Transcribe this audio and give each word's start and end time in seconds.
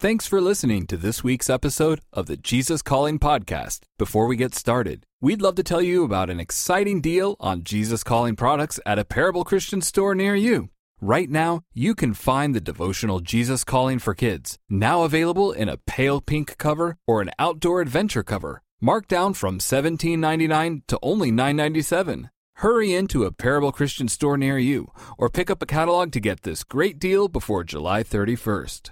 Thanks 0.00 0.28
for 0.28 0.40
listening 0.40 0.86
to 0.86 0.96
this 0.96 1.24
week's 1.24 1.50
episode 1.50 2.02
of 2.12 2.26
the 2.26 2.36
Jesus 2.36 2.82
Calling 2.82 3.18
Podcast. 3.18 3.80
Before 3.98 4.28
we 4.28 4.36
get 4.36 4.54
started, 4.54 5.04
we'd 5.20 5.42
love 5.42 5.56
to 5.56 5.64
tell 5.64 5.82
you 5.82 6.04
about 6.04 6.30
an 6.30 6.38
exciting 6.38 7.00
deal 7.00 7.34
on 7.40 7.64
Jesus 7.64 8.04
Calling 8.04 8.36
products 8.36 8.78
at 8.86 9.00
a 9.00 9.04
Parable 9.04 9.42
Christian 9.42 9.80
store 9.80 10.14
near 10.14 10.36
you. 10.36 10.68
Right 11.00 11.28
now, 11.28 11.62
you 11.74 11.96
can 11.96 12.14
find 12.14 12.54
the 12.54 12.60
devotional 12.60 13.18
Jesus 13.18 13.64
Calling 13.64 13.98
for 13.98 14.14
Kids, 14.14 14.56
now 14.70 15.02
available 15.02 15.50
in 15.50 15.68
a 15.68 15.78
pale 15.78 16.20
pink 16.20 16.56
cover 16.58 16.96
or 17.04 17.20
an 17.20 17.32
outdoor 17.36 17.80
adventure 17.80 18.22
cover, 18.22 18.62
marked 18.80 19.08
down 19.08 19.34
from 19.34 19.58
$17.99 19.58 20.82
to 20.86 20.98
only 21.02 21.32
$9.97. 21.32 22.30
Hurry 22.58 22.94
into 22.94 23.24
a 23.24 23.32
Parable 23.32 23.72
Christian 23.72 24.06
store 24.06 24.38
near 24.38 24.58
you 24.58 24.92
or 25.18 25.28
pick 25.28 25.50
up 25.50 25.60
a 25.60 25.66
catalog 25.66 26.12
to 26.12 26.20
get 26.20 26.42
this 26.42 26.62
great 26.62 27.00
deal 27.00 27.26
before 27.26 27.64
July 27.64 28.04
31st. 28.04 28.90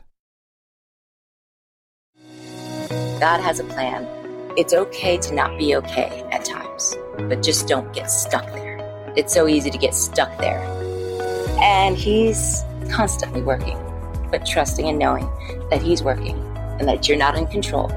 God 3.18 3.40
has 3.40 3.60
a 3.60 3.64
plan. 3.64 4.06
It's 4.58 4.74
okay 4.74 5.16
to 5.16 5.34
not 5.34 5.58
be 5.58 5.74
okay 5.76 6.22
at 6.32 6.44
times, 6.44 6.94
but 7.16 7.42
just 7.42 7.66
don't 7.66 7.90
get 7.94 8.10
stuck 8.10 8.44
there. 8.52 8.76
It's 9.16 9.32
so 9.32 9.48
easy 9.48 9.70
to 9.70 9.78
get 9.78 9.94
stuck 9.94 10.36
there. 10.36 10.60
And 11.58 11.96
He's 11.96 12.62
constantly 12.90 13.40
working, 13.40 13.78
but 14.30 14.44
trusting 14.44 14.86
and 14.86 14.98
knowing 14.98 15.26
that 15.70 15.80
He's 15.80 16.02
working 16.02 16.36
and 16.78 16.86
that 16.86 17.08
you're 17.08 17.16
not 17.16 17.38
in 17.38 17.46
control. 17.46 17.90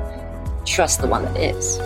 Trust 0.66 1.02
the 1.02 1.08
one 1.08 1.26
that 1.26 1.36
is. 1.36 1.80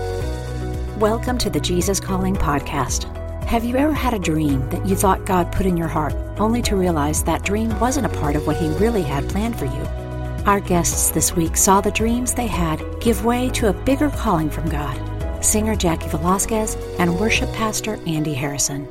Welcome 0.99 1.39
to 1.39 1.49
the 1.49 1.59
Jesus 1.59 1.99
Calling 1.99 2.35
Podcast. 2.35 3.11
Have 3.45 3.63
you 3.63 3.77
ever 3.77 3.93
had 3.93 4.13
a 4.13 4.19
dream 4.19 4.69
that 4.69 4.85
you 4.85 4.95
thought 4.95 5.25
God 5.25 5.51
put 5.51 5.65
in 5.65 5.75
your 5.75 5.87
heart, 5.87 6.13
only 6.37 6.61
to 6.61 6.75
realize 6.75 7.23
that 7.23 7.43
dream 7.43 7.79
wasn't 7.79 8.05
a 8.05 8.09
part 8.09 8.35
of 8.35 8.45
what 8.45 8.57
He 8.57 8.67
really 8.75 9.01
had 9.01 9.27
planned 9.27 9.57
for 9.57 9.65
you? 9.65 10.02
Our 10.45 10.59
guests 10.59 11.09
this 11.09 11.37
week 11.37 11.55
saw 11.55 11.79
the 11.79 11.89
dreams 11.89 12.33
they 12.33 12.47
had 12.47 12.83
give 12.99 13.23
way 13.23 13.49
to 13.51 13.69
a 13.69 13.73
bigger 13.73 14.09
calling 14.09 14.49
from 14.49 14.67
God 14.69 14.99
singer 15.43 15.75
Jaci 15.75 16.09
Velasquez 16.09 16.75
and 16.99 17.19
worship 17.19 17.51
pastor 17.53 17.99
Andy 18.07 18.33
Harrison. 18.33 18.87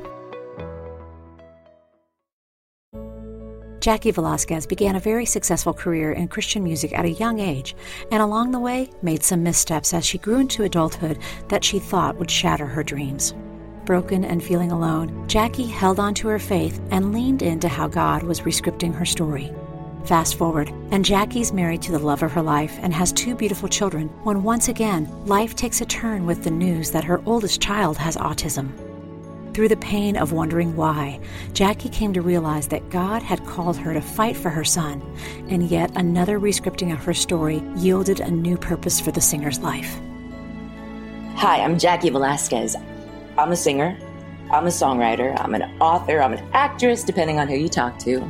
Jaci 3.80 4.14
Velasquez 4.14 4.66
began 4.66 4.96
a 4.96 5.00
very 5.00 5.26
successful 5.26 5.74
career 5.74 6.12
in 6.12 6.28
Christian 6.28 6.62
music 6.62 6.92
at 6.96 7.04
a 7.04 7.10
young 7.10 7.38
age, 7.38 7.74
and 8.10 8.22
along 8.22 8.52
the 8.52 8.60
way 8.60 8.88
made 9.02 9.22
some 9.22 9.42
missteps 9.42 9.92
as 9.92 10.06
she 10.06 10.18
grew 10.18 10.40
into 10.40 10.62
adulthood 10.62 11.18
that 11.48 11.64
she 11.64 11.78
thought 11.78 12.16
would 12.16 12.30
shatter 12.30 12.66
her 12.66 12.82
dreams. 12.82 13.34
Broken 13.84 14.24
and 14.24 14.42
feeling 14.42 14.72
alone, 14.72 15.26
Jaci 15.26 15.70
held 15.70 15.98
on 15.98 16.14
to 16.14 16.28
her 16.28 16.38
faith 16.38 16.80
and 16.90 17.12
leaned 17.12 17.42
into 17.42 17.68
how 17.68 17.88
God 17.88 18.22
was 18.22 18.42
rescripting 18.42 18.94
her 18.94 19.06
story. 19.06 19.52
Fast 20.04 20.34
forward, 20.34 20.68
and 20.90 21.04
Jaci's 21.04 21.52
married 21.52 21.80
to 21.82 21.92
the 21.92 21.98
love 21.98 22.24
of 22.24 22.32
her 22.32 22.42
life 22.42 22.76
and 22.82 22.92
has 22.92 23.12
two 23.12 23.36
beautiful 23.36 23.68
children 23.68 24.08
when 24.24 24.42
once 24.42 24.68
again 24.68 25.08
life 25.26 25.54
takes 25.54 25.80
a 25.80 25.86
turn 25.86 26.26
with 26.26 26.42
the 26.42 26.50
news 26.50 26.90
that 26.90 27.04
her 27.04 27.22
oldest 27.24 27.60
child 27.60 27.96
has 27.98 28.16
autism. 28.16 28.72
Through 29.54 29.68
the 29.68 29.76
pain 29.76 30.16
of 30.16 30.32
wondering 30.32 30.74
why, 30.74 31.20
Jaci 31.52 31.92
came 31.92 32.12
to 32.14 32.22
realize 32.22 32.66
that 32.68 32.90
God 32.90 33.22
had 33.22 33.46
called 33.46 33.76
her 33.76 33.94
to 33.94 34.00
fight 34.00 34.36
for 34.36 34.50
her 34.50 34.64
son, 34.64 35.00
and 35.48 35.68
yet 35.68 35.92
another 35.94 36.40
rescripting 36.40 36.92
of 36.92 37.04
her 37.04 37.14
story 37.14 37.62
yielded 37.76 38.18
a 38.18 38.30
new 38.30 38.56
purpose 38.56 38.98
for 38.98 39.12
the 39.12 39.20
singer's 39.20 39.60
life. 39.60 39.94
Hi, 41.36 41.60
I'm 41.60 41.78
Jaci 41.78 42.10
Velasquez. 42.10 42.74
I'm 43.38 43.52
a 43.52 43.56
singer, 43.56 43.96
I'm 44.50 44.66
a 44.66 44.70
songwriter, 44.70 45.38
I'm 45.40 45.54
an 45.54 45.62
author, 45.80 46.20
I'm 46.20 46.32
an 46.32 46.44
actress, 46.54 47.04
depending 47.04 47.38
on 47.38 47.46
who 47.46 47.56
you 47.56 47.68
talk 47.68 47.98
to. 48.00 48.20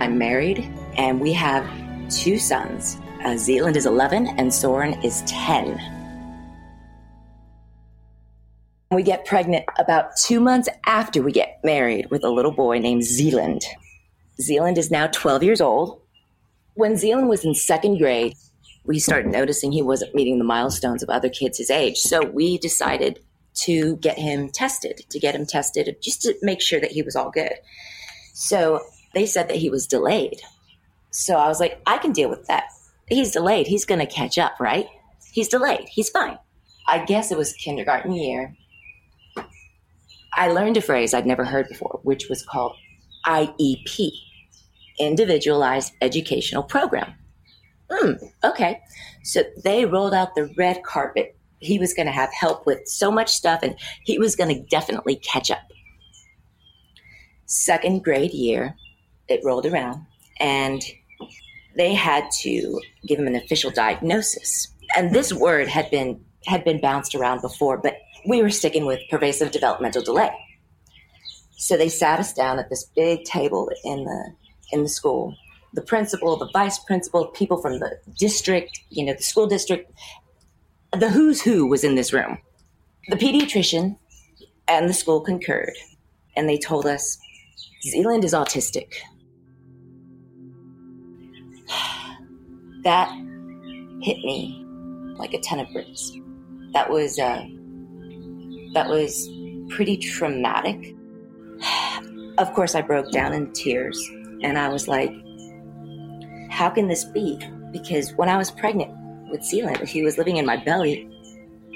I'm 0.00 0.18
married 0.18 0.70
and 0.96 1.20
we 1.20 1.32
have 1.32 1.66
two 2.10 2.38
sons. 2.38 2.98
Uh, 3.24 3.36
Zealand 3.36 3.76
is 3.76 3.86
11 3.86 4.26
and 4.38 4.52
Soren 4.52 4.94
is 5.02 5.22
10. 5.26 5.80
We 8.90 9.02
get 9.02 9.24
pregnant 9.24 9.64
about 9.78 10.16
two 10.16 10.40
months 10.40 10.68
after 10.86 11.22
we 11.22 11.32
get 11.32 11.58
married 11.64 12.10
with 12.10 12.22
a 12.22 12.30
little 12.30 12.52
boy 12.52 12.78
named 12.78 13.04
Zealand. 13.04 13.64
Zealand 14.40 14.78
is 14.78 14.90
now 14.90 15.06
12 15.08 15.42
years 15.42 15.60
old. 15.60 16.00
When 16.74 16.96
Zealand 16.96 17.28
was 17.28 17.44
in 17.44 17.54
second 17.54 17.98
grade, 17.98 18.34
we 18.84 18.98
started 18.98 19.32
noticing 19.32 19.72
he 19.72 19.82
wasn't 19.82 20.14
meeting 20.14 20.38
the 20.38 20.44
milestones 20.44 21.02
of 21.02 21.08
other 21.08 21.28
kids 21.28 21.58
his 21.58 21.70
age. 21.70 21.98
So 21.98 22.24
we 22.24 22.58
decided 22.58 23.20
to 23.54 23.96
get 23.96 24.18
him 24.18 24.48
tested, 24.50 25.04
to 25.08 25.18
get 25.18 25.34
him 25.34 25.46
tested 25.46 25.96
just 26.02 26.22
to 26.22 26.34
make 26.42 26.60
sure 26.60 26.80
that 26.80 26.92
he 26.92 27.02
was 27.02 27.16
all 27.16 27.30
good. 27.30 27.54
So 28.34 28.80
they 29.14 29.26
said 29.26 29.48
that 29.48 29.56
he 29.56 29.70
was 29.70 29.86
delayed. 29.86 30.40
So 31.14 31.36
I 31.36 31.46
was 31.46 31.60
like, 31.60 31.80
I 31.86 31.98
can 31.98 32.10
deal 32.10 32.28
with 32.28 32.44
that. 32.48 32.64
He's 33.06 33.30
delayed. 33.30 33.68
He's 33.68 33.84
going 33.84 34.00
to 34.00 34.06
catch 34.06 34.36
up, 34.36 34.58
right? 34.58 34.86
He's 35.32 35.46
delayed. 35.46 35.88
He's 35.88 36.10
fine. 36.10 36.36
I 36.88 37.04
guess 37.04 37.30
it 37.30 37.38
was 37.38 37.52
kindergarten 37.52 38.12
year. 38.12 38.56
I 40.32 40.48
learned 40.48 40.76
a 40.76 40.80
phrase 40.80 41.14
I'd 41.14 41.24
never 41.24 41.44
heard 41.44 41.68
before, 41.68 42.00
which 42.02 42.28
was 42.28 42.42
called 42.42 42.76
IEP, 43.26 44.10
Individualized 44.98 45.92
Educational 46.00 46.64
Program. 46.64 47.14
Hmm, 47.88 48.14
okay. 48.42 48.80
So 49.22 49.44
they 49.62 49.84
rolled 49.84 50.14
out 50.14 50.34
the 50.34 50.52
red 50.58 50.82
carpet. 50.82 51.36
He 51.60 51.78
was 51.78 51.94
going 51.94 52.06
to 52.06 52.12
have 52.12 52.32
help 52.32 52.66
with 52.66 52.88
so 52.88 53.12
much 53.12 53.32
stuff 53.32 53.62
and 53.62 53.76
he 54.02 54.18
was 54.18 54.34
going 54.34 54.52
to 54.52 54.66
definitely 54.68 55.14
catch 55.14 55.52
up. 55.52 55.62
Second 57.46 58.02
grade 58.02 58.32
year, 58.32 58.74
it 59.28 59.40
rolled 59.44 59.64
around 59.64 60.06
and 60.40 60.82
they 61.76 61.94
had 61.94 62.30
to 62.42 62.80
give 63.06 63.18
him 63.18 63.26
an 63.26 63.36
official 63.36 63.70
diagnosis. 63.70 64.68
And 64.96 65.14
this 65.14 65.32
word 65.32 65.68
had 65.68 65.90
been 65.90 66.24
had 66.46 66.62
been 66.64 66.80
bounced 66.80 67.14
around 67.14 67.40
before, 67.40 67.78
but 67.78 67.96
we 68.26 68.42
were 68.42 68.50
sticking 68.50 68.84
with 68.84 69.00
pervasive 69.10 69.50
developmental 69.50 70.02
delay. 70.02 70.30
So 71.56 71.76
they 71.76 71.88
sat 71.88 72.20
us 72.20 72.34
down 72.34 72.58
at 72.58 72.68
this 72.68 72.84
big 72.94 73.24
table 73.24 73.70
in 73.84 74.04
the 74.04 74.34
in 74.72 74.82
the 74.82 74.88
school. 74.88 75.34
The 75.72 75.82
principal, 75.82 76.36
the 76.36 76.50
vice 76.52 76.78
principal, 76.78 77.26
people 77.28 77.60
from 77.60 77.80
the 77.80 77.98
district, 78.18 78.80
you 78.90 79.04
know, 79.04 79.14
the 79.14 79.22
school 79.22 79.46
district, 79.46 79.90
the 80.92 81.10
who's 81.10 81.42
who 81.42 81.66
was 81.66 81.82
in 81.82 81.96
this 81.96 82.12
room. 82.12 82.38
The 83.08 83.16
pediatrician 83.16 83.96
and 84.68 84.88
the 84.88 84.94
school 84.94 85.20
concurred, 85.20 85.76
and 86.36 86.48
they 86.48 86.58
told 86.58 86.86
us 86.86 87.18
Zealand 87.82 88.24
is 88.24 88.32
autistic. 88.32 88.94
That 92.84 93.08
hit 94.02 94.18
me 94.18 94.64
like 95.16 95.34
a 95.34 95.40
ton 95.40 95.60
of 95.60 95.70
bricks. 95.72 96.12
That 96.72 96.90
was 96.90 97.18
uh, 97.18 97.44
that 98.74 98.88
was 98.88 99.28
pretty 99.70 99.96
traumatic. 99.96 100.94
of 102.38 102.52
course, 102.52 102.74
I 102.74 102.82
broke 102.82 103.10
down 103.10 103.32
in 103.32 103.52
tears, 103.52 103.98
and 104.42 104.58
I 104.58 104.68
was 104.68 104.88
like, 104.88 105.12
"How 106.50 106.70
can 106.70 106.88
this 106.88 107.04
be?" 107.04 107.38
Because 107.72 108.12
when 108.14 108.28
I 108.28 108.36
was 108.36 108.50
pregnant 108.50 108.92
with 109.30 109.42
Zealand, 109.42 109.88
he 109.88 110.02
was 110.02 110.18
living 110.18 110.36
in 110.36 110.46
my 110.46 110.56
belly. 110.56 111.10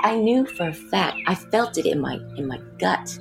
I 0.03 0.15
knew 0.15 0.47
for 0.47 0.69
a 0.69 0.73
fact, 0.73 1.17
I 1.27 1.35
felt 1.35 1.77
it 1.79 1.87
in 1.87 2.01
my 2.01 2.15
in 2.37 2.47
my 2.47 2.59
gut, 2.79 3.19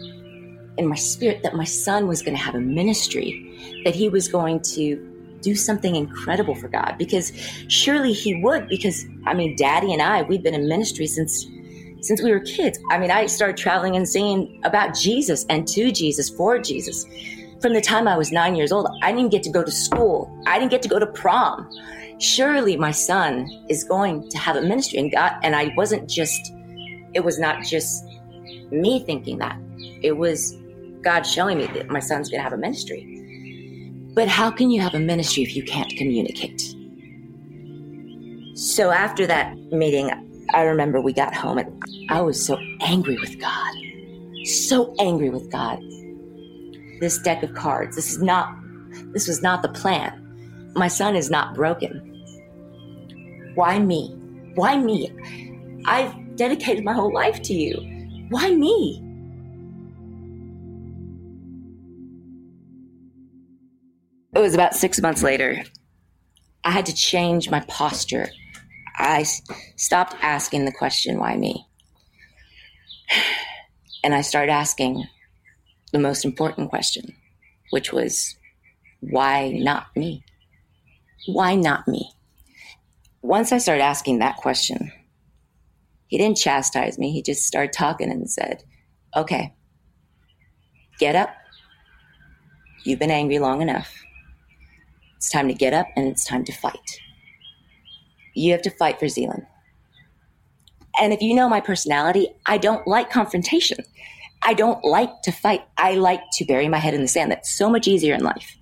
in 0.77 0.87
my 0.87 0.95
spirit, 0.95 1.41
that 1.43 1.55
my 1.55 1.63
son 1.63 2.07
was 2.07 2.21
going 2.21 2.35
to 2.35 2.43
have 2.43 2.55
a 2.55 2.59
ministry, 2.59 3.81
that 3.83 3.95
he 3.95 4.09
was 4.09 4.27
going 4.27 4.59
to 4.75 5.16
do 5.41 5.55
something 5.55 5.95
incredible 5.95 6.55
for 6.55 6.67
God 6.67 6.95
because 6.97 7.31
surely 7.67 8.13
he 8.13 8.41
would 8.41 8.67
because 8.67 9.05
I 9.25 9.33
mean 9.33 9.55
daddy 9.55 9.93
and 9.93 10.01
I 10.01 10.23
we've 10.23 10.43
been 10.43 10.53
in 10.53 10.67
ministry 10.67 11.07
since 11.07 11.47
since 12.01 12.21
we 12.21 12.31
were 12.31 12.39
kids. 12.39 12.79
I 12.91 12.97
mean 12.97 13.11
I 13.11 13.25
started 13.27 13.57
traveling 13.57 13.95
and 13.95 14.07
singing 14.07 14.61
about 14.63 14.95
Jesus 14.95 15.45
and 15.49 15.67
to 15.69 15.91
Jesus 15.91 16.29
for 16.29 16.59
Jesus. 16.59 17.05
From 17.61 17.73
the 17.73 17.81
time 17.81 18.07
I 18.07 18.15
was 18.15 18.31
9 18.31 18.55
years 18.55 18.71
old, 18.71 18.87
I 19.01 19.11
didn't 19.11 19.31
get 19.31 19.41
to 19.43 19.49
go 19.49 19.63
to 19.63 19.71
school. 19.71 20.31
I 20.45 20.59
didn't 20.59 20.71
get 20.71 20.83
to 20.83 20.89
go 20.89 20.99
to 20.99 21.07
prom. 21.07 21.67
Surely 22.19 22.77
my 22.77 22.91
son 22.91 23.47
is 23.69 23.83
going 23.83 24.29
to 24.29 24.37
have 24.37 24.55
a 24.55 24.61
ministry 24.61 24.99
and 24.99 25.11
God 25.11 25.33
and 25.43 25.55
I 25.55 25.73
wasn't 25.75 26.09
just 26.09 26.51
it 27.13 27.23
was 27.23 27.39
not 27.39 27.63
just 27.63 28.03
me 28.71 29.03
thinking 29.03 29.37
that. 29.39 29.57
It 30.01 30.17
was 30.17 30.55
God 31.01 31.23
showing 31.23 31.57
me 31.57 31.67
that 31.67 31.89
my 31.89 31.99
son's 31.99 32.29
going 32.29 32.39
to 32.39 32.43
have 32.43 32.53
a 32.53 32.57
ministry. 32.57 33.16
But 34.17 34.27
how 34.27 34.49
can 34.49 34.71
you 34.71 34.81
have 34.81 34.95
a 34.95 34.99
ministry 34.99 35.43
if 35.43 35.55
you 35.55 35.61
can't 35.61 35.95
communicate? 35.95 36.73
So 38.57 38.89
after 38.89 39.27
that 39.27 39.55
meeting, 39.71 40.09
I 40.55 40.63
remember 40.63 40.99
we 40.99 41.13
got 41.13 41.35
home 41.35 41.59
and 41.59 41.83
I 42.09 42.21
was 42.21 42.43
so 42.43 42.57
angry 42.81 43.15
with 43.19 43.39
God. 43.39 43.73
So 44.45 44.95
angry 44.99 45.29
with 45.29 45.51
God. 45.51 45.79
This 46.99 47.19
deck 47.19 47.43
of 47.43 47.53
cards, 47.53 47.95
this 47.95 48.11
is 48.11 48.19
not 48.19 48.51
this 49.13 49.27
was 49.27 49.43
not 49.43 49.61
the 49.61 49.69
plan. 49.69 50.71
My 50.75 50.87
son 50.87 51.15
is 51.15 51.29
not 51.29 51.53
broken. 51.53 52.01
Why 53.53 53.77
me? 53.77 54.15
Why 54.55 54.79
me? 54.79 55.11
I've 55.85 56.35
dedicated 56.35 56.83
my 56.83 56.93
whole 56.93 57.13
life 57.13 57.43
to 57.43 57.53
you. 57.53 58.27
Why 58.29 58.49
me? 58.49 59.06
It 64.37 64.41
was 64.41 64.53
about 64.53 64.75
six 64.75 65.01
months 65.01 65.23
later. 65.23 65.63
I 66.63 66.71
had 66.71 66.85
to 66.85 66.93
change 66.93 67.49
my 67.49 67.61
posture 67.61 68.29
I 68.97 69.23
stopped 69.75 70.15
asking 70.21 70.65
the 70.65 70.71
question, 70.71 71.19
why 71.19 71.37
me? 71.37 71.65
And 74.03 74.13
I 74.13 74.21
started 74.21 74.51
asking 74.51 75.05
the 75.91 75.99
most 75.99 76.23
important 76.23 76.69
question, 76.69 77.15
which 77.71 77.91
was, 77.91 78.37
why 79.01 79.49
not 79.49 79.87
me? 79.95 80.23
Why 81.25 81.55
not 81.55 81.87
me? 81.87 82.11
Once 83.21 83.51
I 83.51 83.57
started 83.57 83.81
asking 83.81 84.19
that 84.19 84.37
question, 84.37 84.93
he 86.05 86.17
didn't 86.17 86.37
chastise 86.37 86.97
me. 86.97 87.11
He 87.11 87.21
just 87.21 87.43
started 87.43 87.73
talking 87.73 88.09
and 88.11 88.29
said, 88.29 88.63
okay, 89.15 89.53
get 90.99 91.15
up. 91.15 91.35
You've 92.85 92.99
been 92.99 93.11
angry 93.11 93.39
long 93.39 93.61
enough. 93.61 93.93
It's 95.17 95.29
time 95.29 95.47
to 95.47 95.53
get 95.53 95.73
up 95.73 95.87
and 95.95 96.07
it's 96.07 96.25
time 96.25 96.45
to 96.45 96.51
fight. 96.53 96.99
You 98.33 98.51
have 98.51 98.61
to 98.63 98.69
fight 98.69 98.99
for 98.99 99.07
Zealand. 99.09 99.45
And 100.99 101.13
if 101.13 101.21
you 101.21 101.33
know 101.33 101.49
my 101.49 101.59
personality, 101.59 102.29
I 102.45 102.57
don't 102.57 102.87
like 102.87 103.09
confrontation. 103.09 103.79
I 104.43 104.53
don't 104.53 104.83
like 104.83 105.21
to 105.23 105.31
fight. 105.31 105.63
I 105.77 105.95
like 105.95 106.21
to 106.33 106.45
bury 106.45 106.67
my 106.67 106.77
head 106.77 106.93
in 106.93 107.01
the 107.01 107.07
sand. 107.07 107.31
That's 107.31 107.51
so 107.51 107.69
much 107.69 107.87
easier 107.87 108.13
in 108.13 108.23
life. 108.23 108.55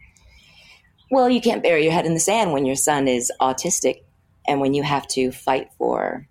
Well, 1.12 1.30
you 1.30 1.42
can't 1.42 1.62
bury 1.62 1.84
your 1.84 1.94
head 1.94 2.06
in 2.06 2.14
the 2.14 2.20
sand 2.20 2.52
when 2.52 2.66
your 2.66 2.76
son 2.76 3.08
is 3.08 3.32
autistic 3.40 4.02
and 4.48 4.60
when 4.60 4.74
you 4.74 4.84
have 4.84 5.08
to 5.10 5.32
fight 5.32 5.70
for 5.78 6.28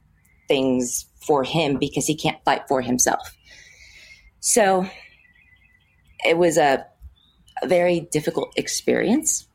things 0.49 1.07
for 1.21 1.45
him 1.45 1.79
because 1.79 2.07
he 2.07 2.15
can't 2.15 2.43
fight 2.45 2.63
for 2.69 2.81
himself. 2.81 3.37
So 4.41 4.87
it 6.25 6.37
was 6.37 6.59
a, 6.59 6.87
a 7.63 7.69
very 7.69 8.01
difficult 8.01 8.53
experience. 8.57 9.47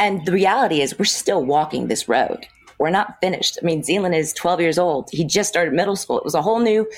And 0.00 0.24
the 0.24 0.32
reality 0.32 0.80
is, 0.80 0.98
we're 0.98 1.04
still 1.04 1.44
walking 1.44 1.86
this 1.86 2.08
road. 2.08 2.46
We're 2.78 2.88
not 2.88 3.18
finished. 3.20 3.58
I 3.62 3.66
mean, 3.66 3.82
Zealand 3.82 4.14
is 4.14 4.32
12 4.32 4.60
years 4.62 4.78
old. 4.78 5.10
He 5.12 5.24
just 5.24 5.50
started 5.50 5.74
middle 5.74 5.94
school. 5.94 6.16
It 6.18 6.24
was 6.24 6.34
a 6.34 6.40
whole 6.40 6.60
new 6.60 6.88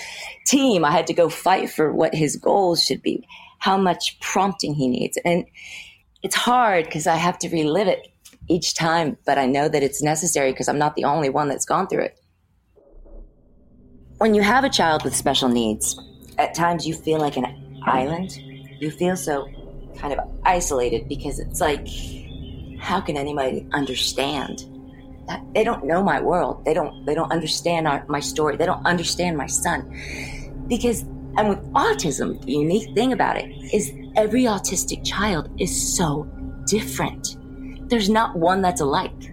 team. 0.47 0.85
I 0.85 0.93
had 0.93 1.09
to 1.09 1.13
go 1.13 1.29
fight 1.29 1.69
for 1.69 1.93
what 1.93 2.15
his 2.15 2.37
goals 2.37 2.85
should 2.85 3.03
be, 3.03 3.27
how 3.59 3.77
much 3.77 4.21
prompting 4.21 4.75
he 4.75 4.87
needs. 4.87 5.19
And 5.25 5.45
it's 6.23 6.37
hard 6.37 6.85
because 6.85 7.09
I 7.09 7.17
have 7.17 7.41
to 7.41 7.49
relive 7.49 7.89
it 7.89 8.07
each 8.49 8.75
time, 8.75 9.19
but 9.27 9.37
I 9.37 9.47
know 9.47 9.69
that 9.69 9.83
it's 9.83 10.01
necessary 10.01 10.53
because 10.53 10.69
I'm 10.69 10.79
not 10.79 10.95
the 10.95 11.05
only 11.05 11.29
one 11.29 11.49
that's 11.49 11.65
gone 11.65 11.89
through 11.89 12.05
it. 12.05 12.21
When 14.19 14.35
you 14.35 14.43
have 14.43 14.63
a 14.63 14.71
child 14.71 15.03
with 15.03 15.17
special 15.17 15.49
needs, 15.49 16.01
at 16.39 16.55
times 16.55 16.87
you 16.87 16.95
feel 16.95 17.19
like 17.19 17.37
an 17.37 17.83
island. 17.85 18.37
You 18.79 18.93
feel 18.93 19.17
so 19.17 19.49
kind 19.99 20.13
of 20.13 20.21
isolated 20.45 21.09
because 21.09 21.41
it's 21.41 21.61
like, 21.61 21.89
how 22.83 23.01
can 23.01 23.17
anybody 23.17 23.67
understand? 23.73 24.67
they 25.55 25.65
don't 25.65 25.85
know 25.85 26.03
my 26.03 26.21
world. 26.21 26.65
They 26.65 26.75
don't 26.75 27.05
they 27.07 27.15
don't 27.15 27.31
understand 27.33 27.89
our, 27.89 28.05
my 28.09 28.21
story. 28.21 28.57
They 28.57 28.67
don't 28.67 28.85
understand 28.85 29.37
my 29.37 29.47
son. 29.47 29.81
Because 30.67 31.03
and 31.37 31.49
with 31.49 31.73
autism, 31.73 32.45
the 32.45 32.53
unique 32.53 32.95
thing 32.95 33.13
about 33.13 33.37
it 33.39 33.51
is 33.73 33.93
every 34.17 34.43
autistic 34.45 35.05
child 35.05 35.49
is 35.59 35.97
so 35.97 36.29
different. 36.67 37.37
There's 37.89 38.11
not 38.11 38.37
one 38.37 38.61
that's 38.63 38.81
alike. 38.81 39.33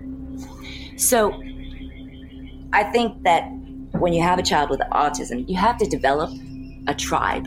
So 0.97 1.33
I 2.71 2.83
think 2.83 3.23
that 3.23 3.49
when 3.93 4.13
you 4.13 4.21
have 4.21 4.39
a 4.39 4.43
child 4.43 4.69
with 4.69 4.79
autism, 4.91 5.47
you 5.49 5.57
have 5.57 5.77
to 5.77 5.85
develop 5.85 6.31
a 6.87 6.93
tribe. 6.93 7.45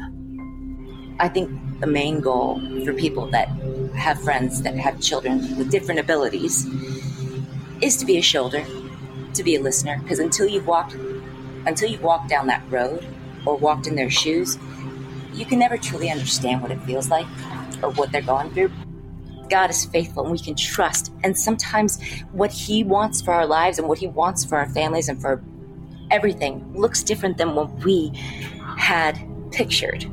I 1.20 1.28
think 1.28 1.48
the 1.80 1.86
main 1.86 2.20
goal 2.20 2.60
for 2.84 2.92
people 2.92 3.30
that 3.30 3.48
have 3.94 4.22
friends 4.22 4.62
that 4.62 4.74
have 4.76 5.00
children 5.00 5.56
with 5.56 5.70
different 5.70 6.00
abilities 6.00 6.66
is 7.80 7.96
to 7.96 8.06
be 8.06 8.16
a 8.18 8.22
shoulder, 8.22 8.64
to 9.34 9.42
be 9.42 9.56
a 9.56 9.60
listener. 9.60 9.98
Because 10.02 10.18
until 10.18 10.46
you've 10.46 10.66
walked, 10.66 10.94
until 11.66 11.90
you've 11.90 12.02
walked 12.02 12.28
down 12.28 12.46
that 12.46 12.62
road 12.70 13.04
or 13.46 13.56
walked 13.56 13.86
in 13.86 13.94
their 13.94 14.10
shoes, 14.10 14.58
you 15.32 15.44
can 15.44 15.58
never 15.58 15.76
truly 15.76 16.10
understand 16.10 16.62
what 16.62 16.70
it 16.70 16.80
feels 16.82 17.08
like 17.08 17.26
or 17.82 17.90
what 17.90 18.12
they're 18.12 18.22
going 18.22 18.50
through. 18.50 18.70
God 19.48 19.70
is 19.70 19.84
faithful 19.86 20.22
and 20.22 20.32
we 20.32 20.38
can 20.38 20.54
trust. 20.54 21.12
And 21.24 21.36
sometimes 21.36 22.00
what 22.32 22.52
He 22.52 22.84
wants 22.84 23.20
for 23.20 23.32
our 23.32 23.46
lives 23.46 23.78
and 23.78 23.88
what 23.88 23.98
He 23.98 24.06
wants 24.06 24.44
for 24.44 24.56
our 24.56 24.68
families 24.68 25.08
and 25.08 25.20
for 25.20 25.42
everything 26.10 26.72
looks 26.74 27.02
different 27.02 27.38
than 27.38 27.54
what 27.54 27.70
we 27.84 28.12
had 28.76 29.18
pictured. 29.50 30.06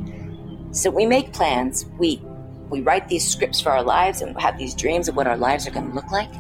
So 0.71 0.89
we 0.89 1.05
make 1.05 1.33
plans, 1.33 1.85
we 1.97 2.21
we 2.69 2.81
write 2.81 3.07
these 3.07 3.27
scripts 3.27 3.59
for 3.59 3.71
our 3.71 3.83
lives 3.83 4.21
and 4.21 4.39
have 4.39 4.57
these 4.57 4.75
dreams 4.75 5.07
of 5.07 5.15
what 5.15 5.27
our 5.27 5.37
lives 5.37 5.67
are 5.67 5.71
going 5.71 5.89
to 5.89 5.95
look 5.95 6.11
like. 6.11 6.31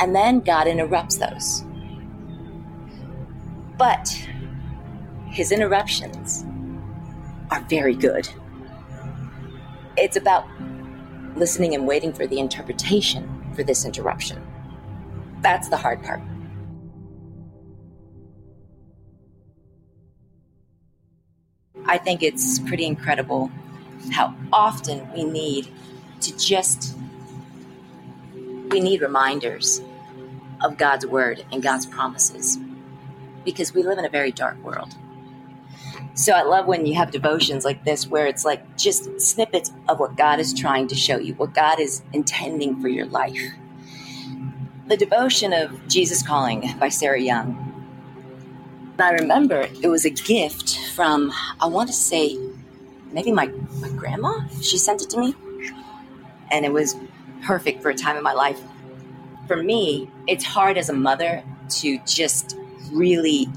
And 0.00 0.14
then 0.14 0.40
God 0.40 0.66
interrupts 0.66 1.16
those. 1.16 1.64
But 3.76 4.08
his 5.26 5.52
interruptions 5.52 6.44
are 7.50 7.60
very 7.62 7.94
good. 7.94 8.28
It's 9.96 10.16
about 10.16 10.46
listening 11.36 11.74
and 11.74 11.86
waiting 11.86 12.12
for 12.12 12.26
the 12.26 12.38
interpretation 12.38 13.52
for 13.54 13.62
this 13.62 13.84
interruption. 13.84 14.44
That's 15.40 15.68
the 15.68 15.76
hard 15.76 16.02
part. 16.02 16.20
I 21.86 21.96
think 21.96 22.22
it's 22.22 22.58
pretty 22.58 22.84
incredible 22.84 23.50
how 24.12 24.34
often 24.52 25.10
we 25.12 25.24
need 25.24 25.68
to 26.20 26.36
just 26.36 26.96
we 28.70 28.80
need 28.80 29.00
reminders 29.00 29.80
of 30.62 30.76
God's 30.76 31.06
word 31.06 31.44
and 31.52 31.62
God's 31.62 31.86
promises 31.86 32.58
because 33.44 33.72
we 33.72 33.82
live 33.82 33.98
in 33.98 34.04
a 34.04 34.10
very 34.10 34.32
dark 34.32 34.62
world. 34.62 34.94
So 36.14 36.32
I 36.32 36.42
love 36.42 36.66
when 36.66 36.84
you 36.84 36.94
have 36.96 37.12
devotions 37.12 37.64
like 37.64 37.84
this 37.84 38.08
where 38.08 38.26
it's 38.26 38.44
like 38.44 38.76
just 38.76 39.20
snippets 39.20 39.72
of 39.88 40.00
what 40.00 40.16
God 40.16 40.40
is 40.40 40.52
trying 40.52 40.88
to 40.88 40.94
show 40.94 41.16
you, 41.16 41.34
what 41.34 41.54
God 41.54 41.78
is 41.78 42.02
intending 42.12 42.80
for 42.80 42.88
your 42.88 43.06
life. 43.06 43.40
The 44.88 44.96
devotion 44.96 45.52
of 45.52 45.86
Jesus 45.86 46.22
Calling 46.26 46.74
by 46.78 46.88
Sarah 46.88 47.20
Young. 47.20 47.64
I 48.98 49.12
remember 49.12 49.68
it 49.80 49.86
was 49.86 50.04
a 50.04 50.10
gift 50.10 50.76
from, 50.96 51.32
I 51.60 51.66
want 51.66 51.88
to 51.88 51.94
say, 51.94 52.36
maybe 53.12 53.32
my, 53.32 53.46
my 53.80 53.90
grandma. 53.90 54.46
She 54.60 54.78
sent 54.78 55.02
it 55.02 55.10
to 55.10 55.18
me. 55.18 55.34
And 56.50 56.64
it 56.64 56.72
was 56.72 56.96
perfect 57.44 57.82
for 57.82 57.90
a 57.90 57.94
time 57.94 58.16
in 58.16 58.22
my 58.22 58.32
life 58.32 58.60
for 59.48 59.56
me, 59.56 60.08
it's 60.28 60.44
hard 60.44 60.78
as 60.78 60.88
a 60.88 60.92
mother 60.92 61.42
to 61.70 61.98
just 62.06 62.56
really, 62.92 63.48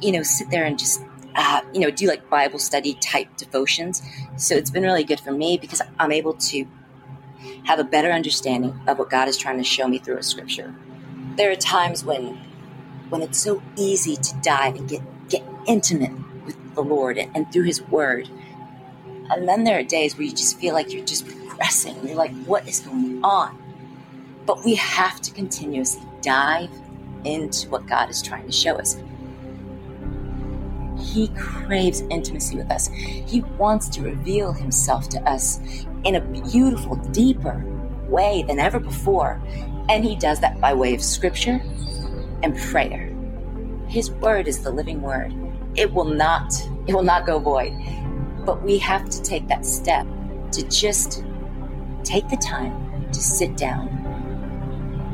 you 0.00 0.10
know, 0.10 0.22
sit 0.22 0.50
there 0.50 0.64
and 0.64 0.78
just, 0.78 1.00
uh, 1.36 1.60
you 1.72 1.80
know, 1.80 1.90
do 1.90 2.08
like 2.08 2.28
Bible 2.28 2.58
study 2.58 2.94
type 2.94 3.28
devotions. 3.36 4.02
So 4.36 4.56
it's 4.56 4.70
been 4.70 4.82
really 4.82 5.04
good 5.04 5.20
for 5.20 5.30
me 5.30 5.58
because 5.58 5.82
I'm 6.00 6.10
able 6.10 6.32
to 6.34 6.66
have 7.64 7.78
a 7.78 7.84
better 7.84 8.10
understanding 8.10 8.80
of 8.88 8.98
what 8.98 9.10
God 9.10 9.28
is 9.28 9.36
trying 9.36 9.58
to 9.58 9.64
show 9.64 9.86
me 9.86 9.98
through 9.98 10.16
a 10.16 10.22
scripture. 10.22 10.74
There 11.36 11.50
are 11.50 11.56
times 11.56 12.02
when, 12.02 12.38
when 13.10 13.20
it's 13.22 13.38
so 13.38 13.62
easy 13.76 14.16
to 14.16 14.34
dive 14.42 14.74
and 14.74 14.88
get 14.88 15.02
get 15.28 15.42
intimate 15.66 16.12
with 16.44 16.56
the 16.76 16.80
Lord 16.80 17.18
and, 17.18 17.34
and 17.36 17.52
through 17.52 17.64
His 17.64 17.82
Word, 17.82 18.28
and 19.30 19.48
then 19.48 19.64
there 19.64 19.78
are 19.78 19.82
days 19.82 20.16
where 20.16 20.26
you 20.26 20.32
just 20.32 20.58
feel 20.58 20.74
like 20.74 20.92
you're 20.92 21.04
just 21.04 21.26
progressing. 21.26 21.96
You're 22.06 22.16
like, 22.16 22.34
what 22.44 22.68
is 22.68 22.80
going 22.80 23.22
on? 23.24 23.62
But 24.44 24.64
we 24.64 24.74
have 24.76 25.20
to 25.22 25.32
continuously 25.32 26.02
dive 26.22 26.70
into 27.24 27.68
what 27.68 27.86
God 27.86 28.10
is 28.10 28.22
trying 28.22 28.46
to 28.46 28.52
show 28.52 28.76
us. 28.76 28.96
He 30.98 31.28
craves 31.36 32.02
intimacy 32.10 32.56
with 32.56 32.70
us. 32.70 32.88
He 32.88 33.40
wants 33.58 33.88
to 33.90 34.02
reveal 34.02 34.52
himself 34.52 35.08
to 35.10 35.20
us 35.28 35.60
in 36.04 36.14
a 36.14 36.20
beautiful, 36.20 36.96
deeper 36.96 37.62
way 38.08 38.44
than 38.46 38.58
ever 38.58 38.78
before. 38.78 39.40
And 39.88 40.04
he 40.04 40.16
does 40.16 40.40
that 40.40 40.60
by 40.60 40.74
way 40.74 40.94
of 40.94 41.02
scripture 41.02 41.60
and 42.42 42.56
prayer. 42.56 43.12
His 43.88 44.10
word 44.10 44.48
is 44.48 44.62
the 44.62 44.70
living 44.70 45.02
word. 45.02 45.34
It 45.74 45.92
will 45.92 46.04
not, 46.04 46.52
it 46.86 46.94
will 46.94 47.02
not 47.02 47.26
go 47.26 47.38
void. 47.38 47.72
But 48.46 48.62
we 48.62 48.78
have 48.78 49.10
to 49.10 49.22
take 49.22 49.48
that 49.48 49.66
step 49.66 50.06
to 50.52 50.66
just 50.68 51.24
take 52.04 52.28
the 52.28 52.36
time 52.36 53.10
to 53.10 53.20
sit 53.20 53.56
down 53.56 53.90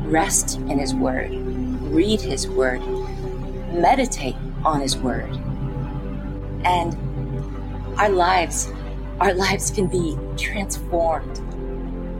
rest 0.05 0.57
in 0.57 0.77
His 0.77 0.93
Word, 0.93 1.31
read 1.31 2.21
His 2.21 2.47
Word, 2.47 2.81
meditate 3.73 4.35
on 4.63 4.79
His 4.79 4.95
Word. 4.95 5.31
And 6.63 6.95
our 7.97 8.09
lives, 8.09 8.71
our 9.19 9.33
lives 9.33 9.71
can 9.71 9.87
be 9.87 10.15
transformed 10.37 11.41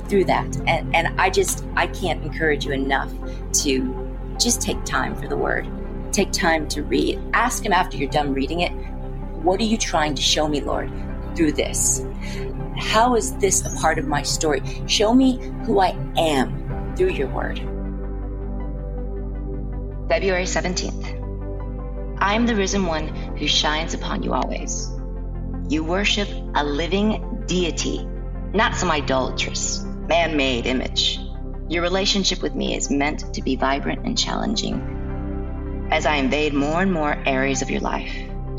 through 0.09 0.25
that. 0.25 0.57
And, 0.67 0.95
and 0.95 1.21
I 1.21 1.29
just, 1.29 1.63
I 1.75 1.87
can't 1.87 2.23
encourage 2.23 2.65
you 2.65 2.71
enough 2.71 3.11
to 3.61 4.09
just 4.39 4.61
take 4.61 4.83
time 4.83 5.15
for 5.15 5.27
the 5.27 5.37
Word. 5.37 5.67
Take 6.11 6.31
time 6.31 6.67
to 6.69 6.81
read. 6.83 7.19
Ask 7.33 7.63
Him 7.63 7.73
after 7.73 7.97
you're 7.97 8.09
done 8.09 8.33
reading 8.33 8.61
it, 8.61 8.71
what 9.43 9.59
are 9.59 9.65
you 9.65 9.77
trying 9.77 10.15
to 10.15 10.21
show 10.21 10.47
me, 10.47 10.61
Lord, 10.61 10.91
through 11.35 11.51
this? 11.51 12.05
How 12.77 13.15
is 13.15 13.35
this 13.37 13.65
a 13.65 13.79
part 13.79 13.99
of 13.99 14.07
my 14.07 14.23
story? 14.23 14.61
Show 14.87 15.13
me 15.13 15.37
who 15.65 15.79
I 15.79 15.95
am 16.17 16.95
through 16.95 17.09
your 17.09 17.27
word. 17.27 17.57
February 20.07 20.45
17th. 20.45 21.19
I 22.19 22.35
am 22.35 22.45
the 22.45 22.55
risen 22.55 22.85
one 22.85 23.07
who 23.37 23.47
shines 23.47 23.93
upon 23.93 24.23
you 24.23 24.33
always. 24.33 24.89
You 25.67 25.83
worship 25.83 26.29
a 26.55 26.63
living 26.63 27.43
deity, 27.45 28.05
not 28.53 28.75
some 28.75 28.91
idolatrous, 28.91 29.83
man 29.83 30.37
made 30.37 30.65
image. 30.65 31.19
Your 31.67 31.81
relationship 31.81 32.41
with 32.41 32.55
me 32.55 32.75
is 32.75 32.89
meant 32.89 33.33
to 33.33 33.41
be 33.41 33.55
vibrant 33.55 34.05
and 34.05 34.17
challenging. 34.17 35.87
As 35.91 36.05
I 36.05 36.15
invade 36.15 36.53
more 36.53 36.81
and 36.81 36.93
more 36.93 37.21
areas 37.25 37.61
of 37.61 37.69
your 37.69 37.81
life, 37.81 38.13